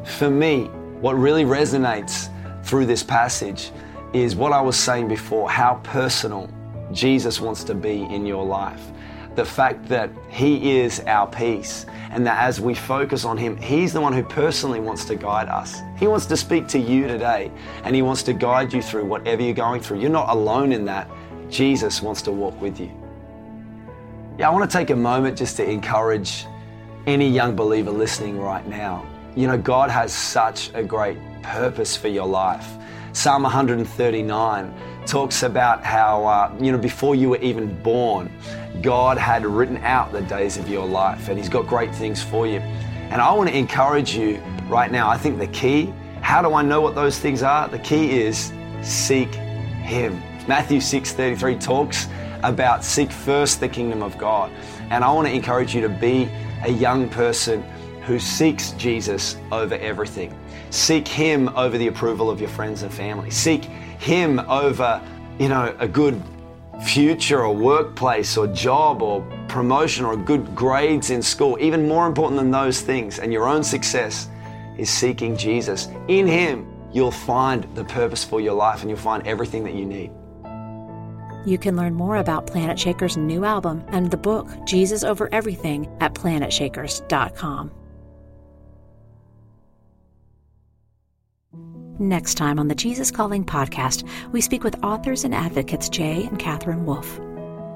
For 0.06 0.30
me, 0.30 0.66
what 1.02 1.18
really 1.18 1.44
resonates 1.44 2.30
through 2.64 2.86
this 2.86 3.04
passage 3.04 3.72
is 4.14 4.36
what 4.36 4.54
I 4.54 4.62
was 4.62 4.78
saying 4.78 5.10
before 5.10 5.50
how 5.50 5.82
personal 5.84 6.50
Jesus 6.94 7.42
wants 7.42 7.64
to 7.66 7.76
be 7.76 8.04
in 8.04 8.26
your 8.26 8.46
life. 8.46 8.82
The 9.36 9.46
fact 9.46 9.88
that 9.88 10.10
He 10.30 10.80
is 10.80 11.00
our 11.02 11.28
peace, 11.28 11.86
and 12.12 12.26
that 12.28 12.44
as 12.44 12.60
we 12.60 12.74
focus 12.74 13.24
on 13.24 13.38
Him, 13.38 13.56
He's 13.58 13.94
the 13.94 14.02
one 14.02 14.14
who 14.14 14.24
personally 14.24 14.80
wants 14.80 15.06
to 15.06 15.16
guide 15.16 15.48
us. 15.48 15.80
He 15.98 16.08
wants 16.08 16.26
to 16.28 16.38
speak 16.38 16.68
to 16.70 16.80
you 16.80 17.08
today, 17.08 17.52
and 17.84 17.96
He 17.96 18.02
wants 18.02 18.24
to 18.24 18.34
guide 18.34 18.74
you 18.74 18.82
through 18.82 19.06
whatever 19.06 19.42
you're 19.42 19.54
going 19.54 19.82
through. 19.82 20.00
You're 20.00 20.10
not 20.10 20.30
alone 20.30 20.72
in 20.74 20.86
that. 20.86 21.10
Jesus 21.50 22.02
wants 22.02 22.22
to 22.24 22.32
walk 22.32 22.60
with 22.62 22.80
you. 22.80 22.92
Yeah, 24.38 24.50
I 24.50 24.54
want 24.54 24.70
to 24.70 24.78
take 24.78 24.90
a 24.90 24.96
moment 24.96 25.38
just 25.38 25.58
to 25.58 25.70
encourage 25.70 26.46
any 27.08 27.30
young 27.30 27.56
believer 27.56 27.92
listening 27.92 28.40
right 28.40 28.66
now. 28.68 29.06
You 29.36 29.48
know, 29.48 29.58
God 29.58 29.90
has 29.90 30.14
such 30.14 30.72
a 30.74 30.84
great 30.84 31.18
purpose 31.42 31.96
for 31.96 32.08
your 32.08 32.28
life. 32.28 32.68
Psalm 33.14 33.44
139 33.44 34.74
talks 35.06 35.44
about 35.44 35.84
how, 35.84 36.26
uh, 36.26 36.56
you 36.62 36.72
know, 36.72 36.78
before 36.78 37.14
you 37.14 37.30
were 37.30 37.38
even 37.38 37.82
born, 37.84 38.32
God 38.82 39.18
had 39.18 39.46
written 39.46 39.78
out 39.78 40.14
the 40.14 40.22
days 40.22 40.56
of 40.58 40.70
your 40.70 40.86
life 40.88 41.28
and 41.28 41.38
He's 41.38 41.50
got 41.50 41.68
great 41.68 41.94
things 41.94 42.24
for 42.24 42.48
you. 42.48 42.60
And 42.60 43.22
I 43.22 43.34
want 43.34 43.50
to 43.50 43.58
encourage 43.58 44.16
you 44.16 44.42
right 44.68 44.90
now. 44.90 45.10
I 45.10 45.18
think 45.18 45.40
the 45.40 45.48
key, 45.48 45.94
how 46.22 46.42
do 46.42 46.54
I 46.54 46.62
know 46.62 46.80
what 46.80 46.96
those 46.96 47.20
things 47.20 47.44
are? 47.44 47.68
The 47.68 47.80
key 47.80 48.22
is 48.22 48.54
seek 48.82 49.34
Him. 49.36 50.22
Matthew 50.48 50.80
6:33 50.80 51.60
talks 51.60 52.08
about 52.44 52.84
seek 52.84 53.12
first 53.12 53.60
the 53.60 53.68
kingdom 53.68 54.02
of 54.02 54.18
God. 54.18 54.52
And 54.90 55.04
I 55.04 55.12
want 55.12 55.28
to 55.28 55.34
encourage 55.34 55.76
you 55.76 55.82
to 55.82 55.90
be 55.90 56.30
a 56.64 56.72
young 56.72 57.10
person 57.10 57.62
who 58.04 58.20
seeks 58.20 58.72
Jesus 58.72 59.36
over 59.52 59.76
everything. 59.76 60.34
Seek 60.72 61.08
Him 61.08 61.50
over 61.50 61.78
the 61.78 61.88
approval 61.88 62.30
of 62.30 62.40
your 62.40 62.50
friends 62.50 62.82
and 62.82 62.92
family. 62.92 63.30
Seek 63.30 63.66
Him 63.66 64.40
over, 64.40 65.02
you 65.38 65.50
know, 65.50 65.76
a 65.80 65.88
good 65.88 66.22
future 66.86 67.46
or 67.46 67.54
workplace 67.56 68.38
or 68.38 68.48
job 68.48 69.02
or 69.02 69.22
promotion 69.48 70.06
or 70.06 70.16
good 70.16 70.56
grades 70.56 71.12
in 71.12 71.22
school. 71.22 71.58
Even 71.60 71.88
more 71.88 72.08
important 72.08 72.40
than 72.40 72.50
those 72.50 72.82
things 72.82 73.20
and 73.20 73.32
your 73.32 73.48
own 73.48 73.64
success 73.64 74.30
is 74.78 74.90
seeking 74.90 75.38
Jesus. 75.38 75.90
In 76.08 76.26
Him, 76.26 76.68
you'll 76.92 77.12
find 77.12 77.64
the 77.76 77.84
purpose 77.84 78.24
for 78.24 78.42
your 78.42 78.54
life 78.54 78.82
and 78.82 78.90
you'll 78.90 79.00
find 79.00 79.26
everything 79.28 79.64
that 79.66 79.76
you 79.76 79.86
need. 79.86 80.12
You 81.46 81.58
can 81.58 81.76
learn 81.76 81.96
more 81.96 82.18
about 82.18 82.48
Planetshaker's 82.48 83.18
new 83.18 83.46
album 83.46 83.84
and 83.90 84.10
the 84.10 84.18
book, 84.18 84.48
Jesus 84.66 85.04
Over 85.04 85.28
Everything, 85.34 85.90
at 86.00 86.14
planetshakers.com. 86.14 87.72
Next 92.00 92.36
time 92.36 92.58
on 92.58 92.68
the 92.68 92.76
Jesus 92.76 93.12
Calling 93.12 93.46
podcast, 93.46 94.08
we 94.32 94.42
speak 94.42 94.64
with 94.64 94.84
authors 94.84 95.24
and 95.24 95.36
advocates 95.36 95.90
Jay 95.90 96.24
and 96.24 96.40
Katherine 96.40 96.86
Wolf. 96.86 97.20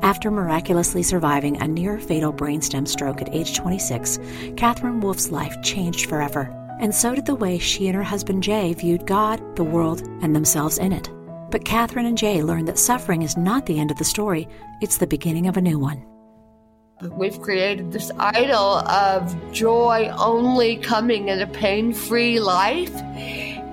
After 0.02 0.32
miraculously 0.32 1.04
surviving 1.04 1.62
a 1.62 1.68
near 1.68 2.00
fatal 2.00 2.34
brainstem 2.34 2.88
stroke 2.88 3.22
at 3.22 3.34
age 3.36 3.56
26, 3.56 4.20
Katherine 4.56 5.02
Wolf's 5.02 5.32
life 5.32 5.62
changed 5.62 6.08
forever, 6.10 6.50
and 6.80 6.96
so 6.96 7.14
did 7.14 7.26
the 7.26 7.36
way 7.36 7.58
she 7.58 7.88
and 7.88 7.96
her 7.96 8.04
husband 8.04 8.42
Jay 8.42 8.74
viewed 8.74 9.06
God, 9.06 9.42
the 9.56 9.64
world, 9.64 10.02
and 10.22 10.36
themselves 10.36 10.78
in 10.78 10.92
it. 10.92 11.10
But 11.52 11.66
Katherine 11.66 12.06
and 12.06 12.18
Jay 12.18 12.42
learned 12.42 12.68
that 12.68 12.80
suffering 12.80 13.22
is 13.22 13.38
not 13.38 13.66
the 13.66 13.80
end 13.80 13.92
of 13.92 13.98
the 13.98 14.06
story, 14.06 14.48
it's 14.82 14.98
the 14.98 15.08
beginning 15.08 15.48
of 15.48 15.58
a 15.58 15.62
new 15.62 15.78
one. 15.78 16.04
We've 17.12 17.40
created 17.42 17.92
this 17.92 18.10
idol 18.18 18.80
of 18.80 19.52
joy 19.52 20.10
only 20.18 20.78
coming 20.78 21.28
in 21.28 21.42
a 21.42 21.48
pain 21.48 21.94
free 21.94 22.40
life. 22.40 22.94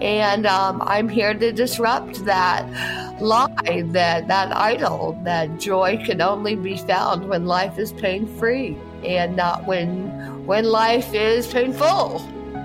And 0.03 0.47
um, 0.47 0.83
I'm 0.85 1.09
here 1.09 1.33
to 1.33 1.53
disrupt 1.53 2.25
that 2.25 3.23
lie, 3.23 3.85
that, 3.93 4.27
that 4.27 4.51
idol, 4.51 5.17
that 5.23 5.61
joy 5.61 6.03
can 6.05 6.21
only 6.21 6.57
be 6.57 6.77
found 6.77 7.29
when 7.29 7.47
life 7.47 7.79
is 7.79 7.93
pain 7.93 8.27
free 8.37 8.77
and 9.05 9.37
not 9.37 9.65
when, 9.65 10.45
when 10.45 10.65
life 10.65 11.15
is 11.15 11.47
painful, 11.47 12.19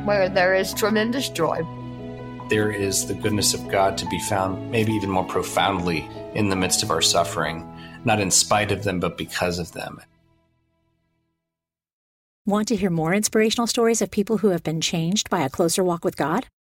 where 0.05 0.27
there 0.27 0.55
is 0.55 0.73
tremendous 0.73 1.29
joy. 1.29 1.61
There 2.49 2.71
is 2.71 3.05
the 3.05 3.13
goodness 3.13 3.53
of 3.53 3.67
God 3.69 3.99
to 3.99 4.07
be 4.07 4.19
found, 4.21 4.71
maybe 4.71 4.93
even 4.93 5.11
more 5.11 5.25
profoundly 5.25 6.09
in 6.33 6.49
the 6.49 6.55
midst 6.55 6.81
of 6.81 6.89
our 6.89 7.03
suffering, 7.03 7.71
not 8.03 8.19
in 8.19 8.31
spite 8.31 8.71
of 8.71 8.83
them, 8.83 8.99
but 8.99 9.15
because 9.15 9.59
of 9.59 9.73
them. 9.73 10.01
Want 12.47 12.67
to 12.69 12.75
hear 12.75 12.89
more 12.89 13.13
inspirational 13.13 13.67
stories 13.67 14.01
of 14.01 14.09
people 14.09 14.39
who 14.39 14.49
have 14.49 14.63
been 14.63 14.81
changed 14.81 15.29
by 15.29 15.41
a 15.41 15.51
closer 15.51 15.83
walk 15.83 16.03
with 16.03 16.17
God? 16.17 16.47